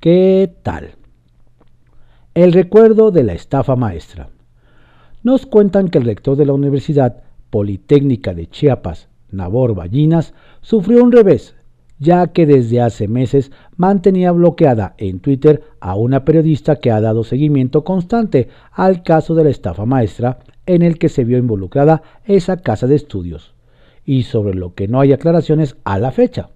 ¿Qué 0.00 0.52
tal? 0.62 0.96
El 2.34 2.54
recuerdo 2.54 3.10
de 3.10 3.24
la 3.24 3.34
estafa 3.34 3.76
maestra. 3.76 4.30
Nos 5.22 5.44
cuentan 5.44 5.88
que 5.88 5.98
el 5.98 6.06
rector 6.06 6.34
de 6.34 6.46
la 6.46 6.54
Universidad 6.54 7.24
Politécnica 7.50 8.32
de 8.32 8.48
Chiapas, 8.48 9.08
Nabor 9.30 9.74
Ballinas, 9.74 10.32
sufrió 10.62 11.04
un 11.04 11.12
revés, 11.12 11.54
ya 11.98 12.28
que 12.28 12.46
desde 12.46 12.80
hace 12.80 13.06
meses 13.06 13.52
mantenía 13.76 14.32
bloqueada 14.32 14.94
en 14.96 15.20
Twitter 15.20 15.62
a 15.78 15.94
una 15.94 16.24
periodista 16.24 16.76
que 16.76 16.90
ha 16.90 17.02
dado 17.02 17.22
seguimiento 17.22 17.84
constante 17.84 18.48
al 18.70 19.02
caso 19.02 19.34
de 19.34 19.44
la 19.44 19.50
estafa 19.50 19.84
maestra 19.84 20.38
en 20.64 20.80
el 20.80 20.98
que 20.98 21.10
se 21.10 21.24
vio 21.24 21.36
involucrada 21.36 22.02
esa 22.24 22.56
casa 22.56 22.86
de 22.86 22.94
estudios, 22.94 23.52
y 24.06 24.22
sobre 24.22 24.54
lo 24.54 24.72
que 24.72 24.88
no 24.88 25.00
hay 25.00 25.12
aclaraciones 25.12 25.76
a 25.84 25.98
la 25.98 26.12
fecha. 26.12 26.48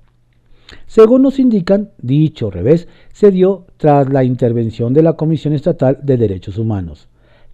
Según 0.87 1.23
nos 1.23 1.39
indican, 1.39 1.91
dicho 1.99 2.51
revés 2.51 2.89
se 3.13 3.31
dio 3.31 3.67
tras 3.77 4.09
la 4.11 4.25
intervención 4.25 4.93
de 4.95 5.03
la 5.03 5.15
Comisión 5.15 5.55
Estatal 5.55 5.99
de 6.03 6.17
Derechos 6.17 6.59
Humanos, 6.59 7.09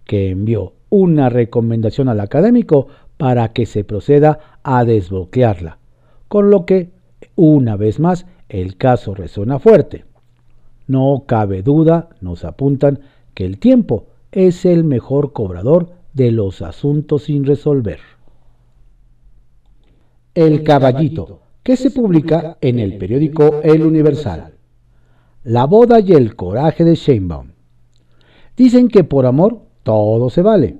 que 0.05 0.29
envió 0.29 0.73
una 0.89 1.29
recomendación 1.29 2.09
al 2.09 2.19
académico 2.19 2.87
para 3.17 3.53
que 3.53 3.65
se 3.65 3.83
proceda 3.83 4.59
a 4.63 4.85
desbloquearla, 4.85 5.77
con 6.27 6.49
lo 6.49 6.65
que, 6.65 6.91
una 7.35 7.75
vez 7.75 7.99
más, 7.99 8.25
el 8.49 8.77
caso 8.77 9.15
resuena 9.15 9.59
fuerte. 9.59 10.05
No 10.87 11.23
cabe 11.27 11.63
duda, 11.63 12.09
nos 12.21 12.43
apuntan, 12.45 12.99
que 13.33 13.45
el 13.45 13.57
tiempo 13.57 14.07
es 14.31 14.65
el 14.65 14.83
mejor 14.83 15.33
cobrador 15.33 15.89
de 16.13 16.31
los 16.31 16.61
asuntos 16.61 17.23
sin 17.23 17.45
resolver. 17.45 17.99
El 20.35 20.63
Caballito, 20.63 21.41
que 21.63 21.77
se 21.77 21.91
publica 21.91 22.57
en 22.59 22.77
el 22.77 22.97
periódico 22.97 23.61
El 23.63 23.83
Universal. 23.83 24.53
La 25.43 25.65
boda 25.65 26.01
y 26.01 26.11
el 26.11 26.35
coraje 26.35 26.83
de 26.83 26.95
Sheinbaum. 26.95 27.51
Dicen 28.57 28.89
que 28.89 29.05
por 29.05 29.25
amor 29.25 29.61
todo 29.83 30.29
se 30.29 30.41
vale, 30.41 30.77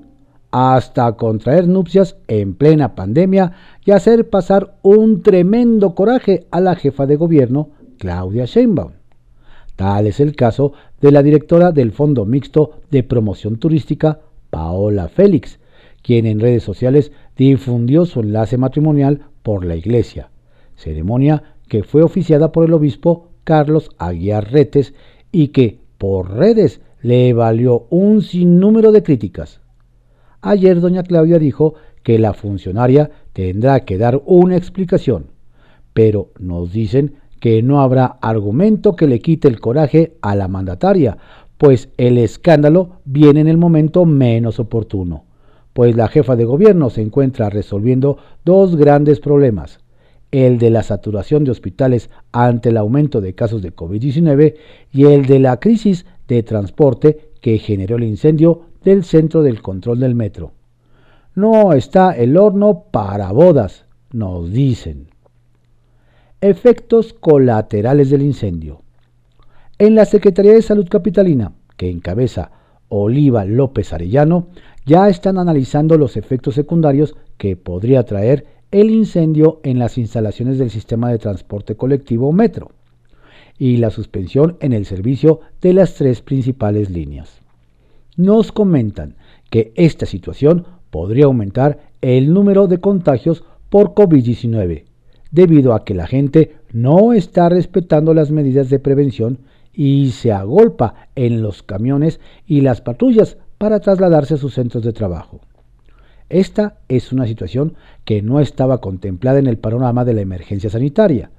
hasta 0.51 1.13
contraer 1.13 1.67
nupcias 1.67 2.17
en 2.27 2.53
plena 2.53 2.95
pandemia 2.95 3.53
y 3.85 3.91
hacer 3.91 4.29
pasar 4.29 4.75
un 4.81 5.21
tremendo 5.21 5.95
coraje 5.95 6.45
a 6.51 6.59
la 6.59 6.75
jefa 6.75 7.05
de 7.05 7.15
gobierno, 7.15 7.69
Claudia 7.97 8.45
Sheinbaum. 8.45 8.91
Tal 9.77 10.05
es 10.05 10.19
el 10.19 10.35
caso 10.35 10.73
de 11.01 11.11
la 11.11 11.23
directora 11.23 11.71
del 11.71 11.93
Fondo 11.93 12.25
Mixto 12.25 12.81
de 12.91 13.03
Promoción 13.03 13.57
Turística, 13.57 14.19
Paola 14.49 15.07
Félix, 15.07 15.59
quien 16.03 16.25
en 16.25 16.39
redes 16.39 16.63
sociales 16.63 17.11
difundió 17.37 18.05
su 18.05 18.19
enlace 18.19 18.57
matrimonial 18.57 19.21
por 19.41 19.65
la 19.65 19.75
iglesia, 19.75 20.29
ceremonia 20.83 21.43
que 21.67 21.83
fue 21.83 22.03
oficiada 22.03 22.51
por 22.51 22.65
el 22.65 22.73
obispo 22.73 23.29
Carlos 23.43 23.89
Aguiar 23.97 24.51
Retes 24.51 24.93
y 25.31 25.47
que 25.49 25.79
por 25.97 26.31
redes 26.35 26.81
le 27.01 27.33
valió 27.33 27.87
un 27.89 28.21
sinnúmero 28.21 28.91
de 28.91 29.03
críticas. 29.03 29.61
Ayer 30.41 30.79
doña 30.79 31.03
Claudia 31.03 31.39
dijo 31.39 31.75
que 32.03 32.19
la 32.19 32.33
funcionaria 32.33 33.11
tendrá 33.31 33.79
que 33.81 33.97
dar 33.97 34.21
una 34.25 34.57
explicación, 34.57 35.27
pero 35.93 36.31
nos 36.39 36.73
dicen 36.73 37.15
que 37.39 37.61
no 37.61 37.81
habrá 37.81 38.17
argumento 38.21 38.95
que 38.95 39.07
le 39.07 39.19
quite 39.19 39.47
el 39.47 39.59
coraje 39.59 40.17
a 40.21 40.35
la 40.35 40.47
mandataria, 40.47 41.17
pues 41.57 41.89
el 41.97 42.17
escándalo 42.17 43.01
viene 43.05 43.41
en 43.41 43.47
el 43.47 43.57
momento 43.57 44.05
menos 44.05 44.59
oportuno, 44.59 45.25
pues 45.73 45.95
la 45.95 46.07
jefa 46.07 46.35
de 46.35 46.45
gobierno 46.45 46.89
se 46.89 47.01
encuentra 47.01 47.49
resolviendo 47.49 48.17
dos 48.45 48.75
grandes 48.75 49.19
problemas, 49.19 49.79
el 50.33 50.57
de 50.57 50.71
la 50.71 50.81
saturación 50.81 51.43
de 51.43 51.51
hospitales 51.51 52.09
ante 52.31 52.69
el 52.69 52.77
aumento 52.77 53.21
de 53.21 53.35
casos 53.35 53.61
de 53.61 53.73
COVID-19 53.73 54.55
y 54.91 55.05
el 55.05 55.27
de 55.27 55.37
la 55.37 55.59
crisis 55.59 56.07
de 56.27 56.41
transporte 56.41 57.29
que 57.39 57.59
generó 57.59 57.97
el 57.97 58.03
incendio 58.03 58.63
del 58.83 59.03
centro 59.03 59.43
del 59.43 59.61
control 59.61 59.99
del 59.99 60.15
metro. 60.15 60.51
No 61.35 61.73
está 61.73 62.13
el 62.13 62.35
horno 62.35 62.85
para 62.89 63.31
bodas, 63.31 63.85
nos 64.11 64.51
dicen. 64.51 65.09
Efectos 66.41 67.13
colaterales 67.13 68.09
del 68.09 68.23
incendio. 68.23 68.81
En 69.77 69.93
la 69.93 70.05
Secretaría 70.05 70.53
de 70.53 70.63
Salud 70.63 70.87
Capitalina, 70.89 71.51
que 71.77 71.91
encabeza 71.91 72.51
Oliva 72.89 73.45
López 73.45 73.93
Arellano, 73.93 74.47
ya 74.83 75.09
están 75.09 75.37
analizando 75.37 75.95
los 75.95 76.17
efectos 76.17 76.55
secundarios 76.55 77.15
que 77.37 77.55
podría 77.55 78.03
traer 78.03 78.52
el 78.73 78.89
incendio 78.89 79.61
en 79.63 79.77
las 79.77 79.97
instalaciones 79.97 80.57
del 80.57 80.71
sistema 80.71 81.09
de 81.11 81.19
transporte 81.19 81.75
colectivo 81.75 82.33
Metro 82.33 82.71
y 83.57 83.77
la 83.77 83.91
suspensión 83.91 84.57
en 84.61 84.73
el 84.73 84.85
servicio 84.85 85.41
de 85.61 85.73
las 85.73 85.93
tres 85.93 86.21
principales 86.21 86.89
líneas 86.89 87.43
nos 88.17 88.51
comentan 88.51 89.15
que 89.49 89.73
esta 89.75 90.05
situación 90.05 90.65
podría 90.89 91.25
aumentar 91.25 91.79
el 92.01 92.33
número 92.33 92.67
de 92.67 92.79
contagios 92.79 93.43
por 93.69 93.93
COVID-19, 93.93 94.85
debido 95.31 95.73
a 95.73 95.83
que 95.83 95.93
la 95.93 96.07
gente 96.07 96.55
no 96.71 97.13
está 97.13 97.49
respetando 97.49 98.13
las 98.13 98.31
medidas 98.31 98.69
de 98.69 98.79
prevención 98.79 99.39
y 99.71 100.11
se 100.11 100.31
agolpa 100.31 101.07
en 101.15 101.41
los 101.41 101.63
camiones 101.63 102.19
y 102.45 102.61
las 102.61 102.81
patrullas 102.81 103.37
para 103.57 103.79
trasladarse 103.79 104.35
a 104.35 104.37
sus 104.37 104.55
centros 104.55 104.83
de 104.83 104.93
trabajo. 104.93 105.41
Esta 106.33 106.79
es 106.87 107.11
una 107.11 107.27
situación 107.27 107.75
que 108.05 108.21
no 108.21 108.39
estaba 108.39 108.81
contemplada 108.81 109.39
en 109.39 109.47
el 109.47 109.57
panorama 109.57 110.03
de 110.03 110.13
la 110.13 110.21
emergencia 110.21 110.69
sanitaria, 110.69 111.31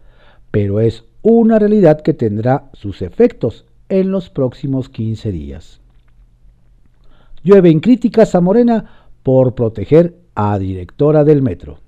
pero 0.50 0.80
es 0.80 1.04
una 1.22 1.58
realidad 1.58 2.00
que 2.00 2.14
tendrá 2.14 2.70
sus 2.72 3.02
efectos 3.02 3.64
en 3.88 4.10
los 4.10 4.30
próximos 4.30 4.88
15 4.88 5.32
días 5.32 5.80
llueven 7.44 7.80
críticas 7.80 8.34
a 8.34 8.40
Morena 8.40 8.84
por 9.22 9.54
proteger 9.54 10.16
a 10.34 10.58
directora 10.58 11.22
del 11.22 11.42
metro. 11.42 11.78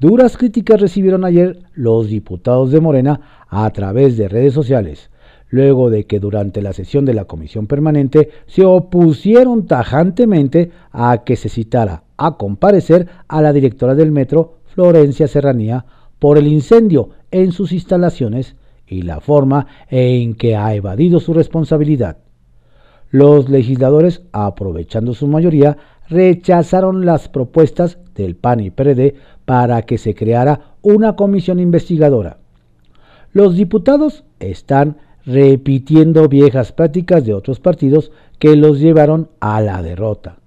Duras 0.00 0.36
críticas 0.36 0.80
recibieron 0.80 1.24
ayer 1.24 1.60
los 1.74 2.08
diputados 2.08 2.72
de 2.72 2.80
Morena 2.80 3.44
a 3.48 3.70
través 3.70 4.16
de 4.16 4.28
redes 4.28 4.54
sociales, 4.54 5.10
luego 5.50 5.90
de 5.90 6.06
que 6.06 6.18
durante 6.18 6.62
la 6.62 6.72
sesión 6.72 7.04
de 7.04 7.14
la 7.14 7.26
comisión 7.26 7.66
permanente 7.66 8.30
se 8.46 8.64
opusieron 8.64 9.66
tajantemente 9.66 10.72
a 10.90 11.22
que 11.24 11.36
se 11.36 11.48
citara 11.48 12.03
a 12.16 12.36
comparecer 12.36 13.08
a 13.28 13.42
la 13.42 13.52
directora 13.52 13.94
del 13.94 14.12
metro, 14.12 14.58
Florencia 14.66 15.28
Serranía, 15.28 15.84
por 16.18 16.38
el 16.38 16.46
incendio 16.46 17.10
en 17.30 17.52
sus 17.52 17.72
instalaciones 17.72 18.56
y 18.86 19.02
la 19.02 19.20
forma 19.20 19.66
en 19.90 20.34
que 20.34 20.56
ha 20.56 20.74
evadido 20.74 21.20
su 21.20 21.34
responsabilidad. 21.34 22.18
Los 23.10 23.48
legisladores, 23.48 24.22
aprovechando 24.32 25.14
su 25.14 25.26
mayoría, 25.26 25.76
rechazaron 26.08 27.06
las 27.06 27.28
propuestas 27.28 27.98
del 28.14 28.36
PAN 28.36 28.60
y 28.60 28.70
PRD 28.70 29.14
para 29.44 29.82
que 29.82 29.98
se 29.98 30.14
creara 30.14 30.76
una 30.82 31.16
comisión 31.16 31.60
investigadora. 31.60 32.38
Los 33.32 33.56
diputados 33.56 34.24
están 34.40 34.98
repitiendo 35.24 36.28
viejas 36.28 36.72
prácticas 36.72 37.24
de 37.24 37.34
otros 37.34 37.60
partidos 37.60 38.12
que 38.38 38.56
los 38.56 38.78
llevaron 38.80 39.30
a 39.40 39.60
la 39.60 39.82
derrota. 39.82 40.38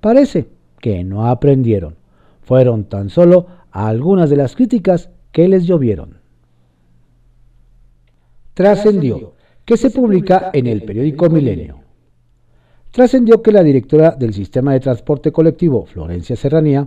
Parece 0.00 0.48
que 0.82 1.04
no 1.04 1.28
aprendieron. 1.28 1.94
Fueron 2.42 2.84
tan 2.84 3.08
solo 3.08 3.46
algunas 3.70 4.28
de 4.28 4.36
las 4.36 4.54
críticas 4.56 5.08
que 5.30 5.48
les 5.48 5.64
llovieron. 5.64 6.18
Trascendió 8.52 9.32
que 9.64 9.76
se 9.78 9.90
publica 9.90 10.50
en 10.52 10.66
el 10.66 10.82
periódico 10.82 11.30
Milenio. 11.30 11.76
Trascendió 12.90 13.40
que 13.40 13.52
la 13.52 13.62
directora 13.62 14.10
del 14.10 14.34
sistema 14.34 14.72
de 14.72 14.80
transporte 14.80 15.30
colectivo, 15.32 15.86
Florencia 15.86 16.36
Serranía, 16.36 16.86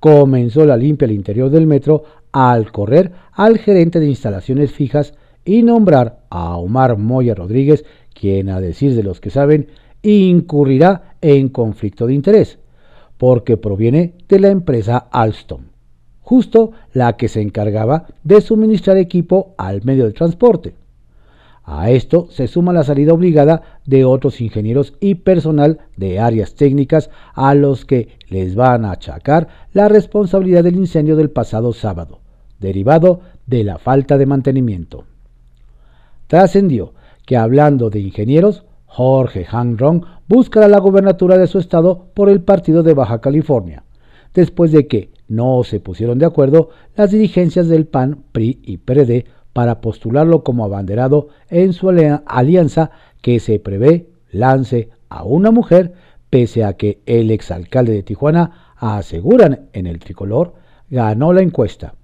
comenzó 0.00 0.66
la 0.66 0.76
limpia 0.76 1.06
al 1.06 1.14
interior 1.14 1.48
del 1.48 1.66
metro 1.66 2.02
al 2.32 2.70
correr 2.72 3.12
al 3.32 3.58
gerente 3.58 4.00
de 4.00 4.08
instalaciones 4.08 4.72
fijas 4.72 5.14
y 5.44 5.62
nombrar 5.62 6.24
a 6.30 6.56
Omar 6.56 6.98
Moya 6.98 7.34
Rodríguez, 7.34 7.84
quien 8.12 8.48
a 8.48 8.60
decir 8.60 8.94
de 8.96 9.04
los 9.04 9.20
que 9.20 9.30
saben, 9.30 9.68
incurrirá 10.02 11.16
en 11.20 11.48
conflicto 11.48 12.08
de 12.08 12.14
interés, 12.14 12.58
porque 13.18 13.56
proviene 13.56 14.14
de 14.28 14.40
la 14.40 14.48
empresa 14.48 15.06
Alstom, 15.10 15.62
justo 16.20 16.72
la 16.92 17.16
que 17.16 17.28
se 17.28 17.40
encargaba 17.40 18.06
de 18.24 18.40
suministrar 18.40 18.96
equipo 18.96 19.54
al 19.56 19.82
medio 19.84 20.04
de 20.04 20.12
transporte. 20.12 20.74
A 21.68 21.90
esto 21.90 22.28
se 22.30 22.46
suma 22.46 22.72
la 22.72 22.84
salida 22.84 23.12
obligada 23.12 23.80
de 23.86 24.04
otros 24.04 24.40
ingenieros 24.40 24.94
y 25.00 25.16
personal 25.16 25.80
de 25.96 26.20
áreas 26.20 26.54
técnicas 26.54 27.10
a 27.34 27.56
los 27.56 27.84
que 27.84 28.10
les 28.28 28.54
van 28.54 28.84
a 28.84 28.92
achacar 28.92 29.48
la 29.72 29.88
responsabilidad 29.88 30.62
del 30.62 30.76
incendio 30.76 31.16
del 31.16 31.30
pasado 31.30 31.72
sábado, 31.72 32.20
derivado 32.60 33.20
de 33.46 33.64
la 33.64 33.78
falta 33.78 34.16
de 34.16 34.26
mantenimiento. 34.26 35.06
Trascendió 36.28 36.92
que 37.24 37.36
hablando 37.36 37.90
de 37.90 37.98
ingenieros, 37.98 38.64
Jorge 38.96 39.46
Hanron 39.50 40.06
buscará 40.26 40.68
la 40.68 40.78
gobernatura 40.78 41.36
de 41.36 41.46
su 41.48 41.58
estado 41.58 42.06
por 42.14 42.30
el 42.30 42.40
partido 42.40 42.82
de 42.82 42.94
Baja 42.94 43.20
California, 43.20 43.84
después 44.32 44.72
de 44.72 44.86
que 44.86 45.10
no 45.28 45.64
se 45.64 45.80
pusieron 45.80 46.18
de 46.18 46.24
acuerdo 46.24 46.70
las 46.94 47.10
dirigencias 47.10 47.68
del 47.68 47.86
PAN, 47.86 48.24
PRI 48.32 48.58
y 48.62 48.78
PRD 48.78 49.26
para 49.52 49.82
postularlo 49.82 50.42
como 50.42 50.64
abanderado 50.64 51.28
en 51.50 51.74
su 51.74 51.90
alianza 51.90 52.90
que 53.20 53.38
se 53.38 53.58
prevé 53.58 54.08
lance 54.32 54.88
a 55.10 55.24
una 55.24 55.50
mujer, 55.50 55.92
pese 56.30 56.64
a 56.64 56.72
que 56.72 57.02
el 57.04 57.30
exalcalde 57.30 57.92
de 57.92 58.02
Tijuana 58.02 58.72
aseguran 58.78 59.68
en 59.74 59.86
el 59.86 59.98
tricolor 59.98 60.54
ganó 60.88 61.34
la 61.34 61.42
encuesta. 61.42 61.96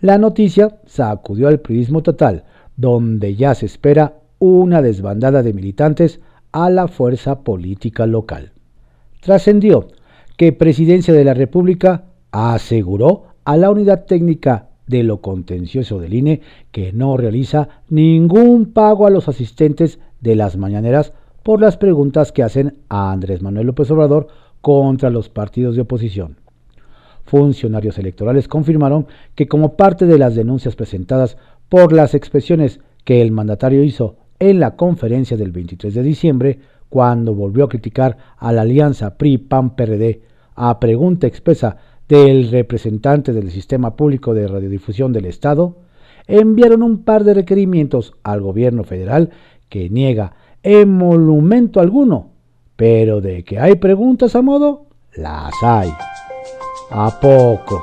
La 0.00 0.16
noticia 0.16 0.78
sacudió 0.86 1.48
al 1.48 1.60
periodismo 1.60 2.02
total, 2.02 2.44
donde 2.74 3.34
ya 3.34 3.54
se 3.54 3.66
espera 3.66 4.14
una 4.38 4.82
desbandada 4.82 5.42
de 5.42 5.52
militantes 5.52 6.20
a 6.52 6.70
la 6.70 6.88
fuerza 6.88 7.40
política 7.40 8.06
local. 8.06 8.52
Trascendió 9.20 9.88
que 10.36 10.52
Presidencia 10.52 11.14
de 11.14 11.24
la 11.24 11.34
República 11.34 12.04
aseguró 12.30 13.24
a 13.44 13.56
la 13.56 13.70
unidad 13.70 14.04
técnica 14.04 14.68
de 14.86 15.02
lo 15.02 15.20
contencioso 15.20 15.98
del 15.98 16.14
INE 16.14 16.40
que 16.70 16.92
no 16.92 17.16
realiza 17.16 17.68
ningún 17.88 18.72
pago 18.72 19.06
a 19.06 19.10
los 19.10 19.28
asistentes 19.28 19.98
de 20.20 20.36
las 20.36 20.56
mañaneras 20.56 21.12
por 21.42 21.60
las 21.60 21.76
preguntas 21.76 22.32
que 22.32 22.42
hacen 22.42 22.78
a 22.88 23.12
Andrés 23.12 23.42
Manuel 23.42 23.68
López 23.68 23.90
Obrador 23.90 24.28
contra 24.60 25.10
los 25.10 25.28
partidos 25.28 25.76
de 25.76 25.82
oposición. 25.82 26.36
Funcionarios 27.24 27.98
electorales 27.98 28.48
confirmaron 28.48 29.06
que 29.34 29.48
como 29.48 29.76
parte 29.76 30.06
de 30.06 30.18
las 30.18 30.34
denuncias 30.34 30.76
presentadas 30.76 31.36
por 31.68 31.92
las 31.92 32.14
expresiones 32.14 32.80
que 33.04 33.22
el 33.22 33.32
mandatario 33.32 33.82
hizo 33.82 34.16
en 34.38 34.60
la 34.60 34.76
conferencia 34.76 35.36
del 35.36 35.52
23 35.52 35.94
de 35.94 36.02
diciembre, 36.02 36.58
cuando 36.88 37.34
volvió 37.34 37.64
a 37.64 37.68
criticar 37.68 38.16
a 38.36 38.52
la 38.52 38.62
alianza 38.62 39.16
PRI-PAN-PRD 39.16 40.20
a 40.54 40.78
pregunta 40.80 41.26
expresa 41.26 41.76
del 42.08 42.50
representante 42.50 43.32
del 43.32 43.50
Sistema 43.50 43.96
Público 43.96 44.34
de 44.34 44.46
Radiodifusión 44.46 45.12
del 45.12 45.26
Estado, 45.26 45.76
enviaron 46.26 46.82
un 46.82 47.02
par 47.04 47.24
de 47.24 47.34
requerimientos 47.34 48.14
al 48.22 48.40
gobierno 48.40 48.84
federal 48.84 49.30
que 49.68 49.90
niega 49.90 50.34
emolumento 50.62 51.80
alguno, 51.80 52.30
pero 52.76 53.20
de 53.20 53.44
que 53.44 53.58
hay 53.58 53.76
preguntas 53.76 54.34
a 54.36 54.42
modo, 54.42 54.86
las 55.14 55.52
hay. 55.62 55.90
¿A 56.90 57.20
poco? 57.20 57.82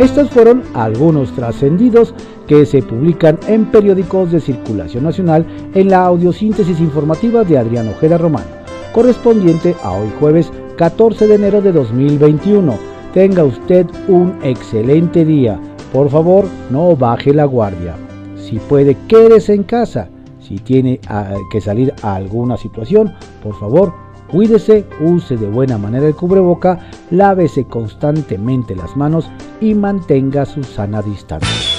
Estos 0.00 0.30
fueron 0.30 0.62
algunos 0.72 1.30
trascendidos 1.32 2.14
que 2.48 2.64
se 2.64 2.80
publican 2.80 3.38
en 3.46 3.66
periódicos 3.66 4.32
de 4.32 4.40
circulación 4.40 5.04
nacional 5.04 5.44
en 5.74 5.90
la 5.90 6.06
audiosíntesis 6.06 6.80
informativa 6.80 7.44
de 7.44 7.58
Adrián 7.58 7.86
Ojeda 7.86 8.16
Román, 8.16 8.46
correspondiente 8.94 9.76
a 9.82 9.90
hoy 9.92 10.08
jueves 10.18 10.50
14 10.78 11.26
de 11.26 11.34
enero 11.34 11.60
de 11.60 11.72
2021. 11.72 12.78
Tenga 13.12 13.44
usted 13.44 13.86
un 14.08 14.38
excelente 14.42 15.22
día. 15.26 15.60
Por 15.92 16.08
favor, 16.08 16.46
no 16.70 16.96
baje 16.96 17.34
la 17.34 17.44
guardia. 17.44 17.94
Si 18.38 18.56
puede, 18.58 18.96
quédese 19.06 19.52
en 19.52 19.64
casa. 19.64 20.08
Si 20.40 20.56
tiene 20.56 20.98
ah, 21.08 21.34
que 21.52 21.60
salir 21.60 21.92
a 22.02 22.14
alguna 22.14 22.56
situación, 22.56 23.12
por 23.42 23.54
favor, 23.60 23.92
Cuídese, 24.30 24.86
use 25.00 25.36
de 25.36 25.48
buena 25.48 25.76
manera 25.76 26.06
el 26.06 26.14
cubreboca, 26.14 26.78
lávese 27.10 27.64
constantemente 27.64 28.76
las 28.76 28.96
manos 28.96 29.28
y 29.60 29.74
mantenga 29.74 30.46
su 30.46 30.62
sana 30.62 31.02
distancia. 31.02 31.69